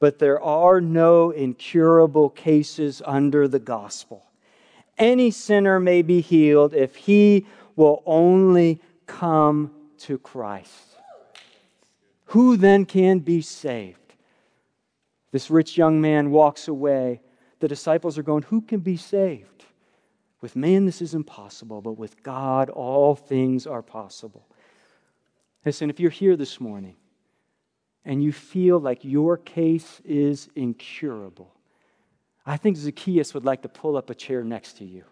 but 0.00 0.18
there 0.18 0.40
are 0.40 0.80
no 0.80 1.30
incurable 1.30 2.30
cases 2.30 3.00
under 3.04 3.48
the 3.48 3.58
gospel. 3.58 4.24
Any 4.98 5.30
sinner 5.30 5.78
may 5.78 6.02
be 6.02 6.20
healed 6.20 6.74
if 6.74 6.96
he 6.96 7.46
will 7.76 8.02
only 8.04 8.80
come 9.06 9.70
to 9.98 10.18
Christ. 10.18 10.96
Who 12.26 12.56
then 12.56 12.84
can 12.84 13.20
be 13.20 13.40
saved? 13.40 14.07
This 15.30 15.50
rich 15.50 15.76
young 15.76 16.00
man 16.00 16.30
walks 16.30 16.68
away. 16.68 17.20
The 17.60 17.68
disciples 17.68 18.18
are 18.18 18.22
going, 18.22 18.44
Who 18.44 18.60
can 18.60 18.80
be 18.80 18.96
saved? 18.96 19.64
With 20.40 20.54
man, 20.54 20.86
this 20.86 21.02
is 21.02 21.14
impossible, 21.14 21.82
but 21.82 21.98
with 21.98 22.22
God, 22.22 22.70
all 22.70 23.16
things 23.16 23.66
are 23.66 23.82
possible. 23.82 24.46
Listen, 25.64 25.90
if 25.90 25.98
you're 25.98 26.10
here 26.10 26.36
this 26.36 26.60
morning 26.60 26.94
and 28.04 28.22
you 28.22 28.32
feel 28.32 28.78
like 28.78 29.04
your 29.04 29.36
case 29.36 30.00
is 30.04 30.48
incurable, 30.54 31.52
I 32.46 32.56
think 32.56 32.76
Zacchaeus 32.76 33.34
would 33.34 33.44
like 33.44 33.62
to 33.62 33.68
pull 33.68 33.96
up 33.96 34.10
a 34.10 34.14
chair 34.14 34.44
next 34.44 34.78
to 34.78 34.84
you. 34.84 35.04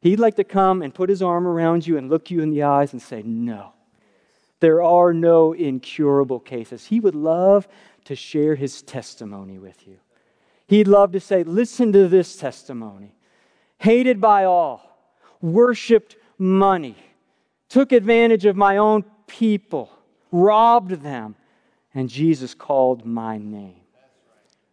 He'd 0.00 0.18
like 0.18 0.36
to 0.36 0.44
come 0.44 0.82
and 0.82 0.94
put 0.94 1.10
his 1.10 1.22
arm 1.22 1.46
around 1.46 1.86
you 1.86 1.98
and 1.98 2.08
look 2.08 2.30
you 2.30 2.40
in 2.40 2.50
the 2.50 2.62
eyes 2.62 2.92
and 2.92 3.02
say, 3.02 3.22
No, 3.22 3.72
there 4.60 4.82
are 4.82 5.12
no 5.12 5.52
incurable 5.52 6.40
cases. 6.40 6.86
He 6.86 6.98
would 7.00 7.14
love 7.14 7.68
to 8.06 8.16
share 8.16 8.54
his 8.54 8.82
testimony 8.82 9.58
with 9.58 9.86
you. 9.86 9.98
He'd 10.66 10.88
love 10.88 11.12
to 11.12 11.20
say, 11.20 11.44
Listen 11.44 11.92
to 11.92 12.08
this 12.08 12.36
testimony. 12.36 13.14
Hated 13.78 14.20
by 14.20 14.44
all, 14.44 14.98
worshiped 15.40 16.16
money, 16.38 16.96
took 17.68 17.92
advantage 17.92 18.46
of 18.46 18.56
my 18.56 18.78
own 18.78 19.04
people, 19.26 19.90
robbed 20.32 21.02
them, 21.02 21.36
and 21.94 22.08
Jesus 22.08 22.54
called 22.54 23.04
my 23.04 23.38
name. 23.38 23.80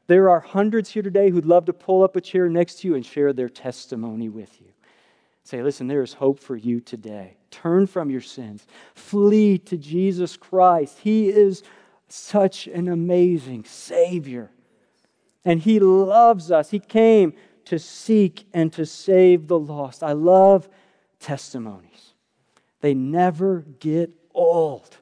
There 0.07 0.29
are 0.29 0.39
hundreds 0.39 0.89
here 0.89 1.03
today 1.03 1.29
who'd 1.29 1.45
love 1.45 1.65
to 1.65 1.73
pull 1.73 2.03
up 2.03 2.15
a 2.15 2.21
chair 2.21 2.49
next 2.49 2.79
to 2.79 2.87
you 2.87 2.95
and 2.95 3.05
share 3.05 3.33
their 3.33 3.49
testimony 3.49 4.29
with 4.29 4.59
you. 4.61 4.67
Say, 5.43 5.61
listen, 5.61 5.87
there 5.87 6.03
is 6.03 6.13
hope 6.13 6.39
for 6.39 6.55
you 6.55 6.79
today. 6.79 7.35
Turn 7.51 7.87
from 7.87 8.09
your 8.09 8.21
sins, 8.21 8.65
flee 8.95 9.57
to 9.59 9.77
Jesus 9.77 10.37
Christ. 10.37 10.99
He 10.99 11.29
is 11.29 11.63
such 12.07 12.67
an 12.67 12.87
amazing 12.87 13.63
Savior. 13.65 14.51
And 15.45 15.61
He 15.61 15.79
loves 15.79 16.51
us. 16.51 16.69
He 16.71 16.79
came 16.79 17.33
to 17.65 17.79
seek 17.79 18.47
and 18.53 18.71
to 18.73 18.85
save 18.85 19.47
the 19.47 19.59
lost. 19.59 20.03
I 20.03 20.11
love 20.13 20.69
testimonies, 21.19 22.13
they 22.81 22.93
never 22.93 23.65
get 23.79 24.11
old. 24.33 24.97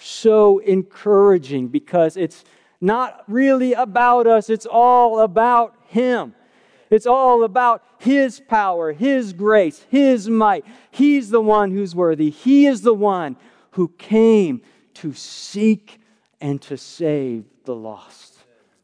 So 0.00 0.58
encouraging 0.58 1.68
because 1.68 2.16
it's 2.16 2.44
not 2.80 3.24
really 3.26 3.72
about 3.72 4.28
us, 4.28 4.48
it's 4.48 4.66
all 4.66 5.20
about 5.20 5.74
Him. 5.86 6.34
It's 6.90 7.06
all 7.06 7.42
about 7.42 7.82
His 7.98 8.40
power, 8.40 8.92
His 8.92 9.32
grace, 9.32 9.84
His 9.90 10.28
might. 10.28 10.64
He's 10.90 11.30
the 11.30 11.40
one 11.40 11.72
who's 11.72 11.94
worthy. 11.94 12.30
He 12.30 12.66
is 12.66 12.82
the 12.82 12.94
one 12.94 13.36
who 13.72 13.88
came 13.98 14.62
to 14.94 15.12
seek 15.12 15.97
and 16.40 16.60
to 16.62 16.76
save 16.76 17.44
the 17.64 17.74
lost. 17.74 18.38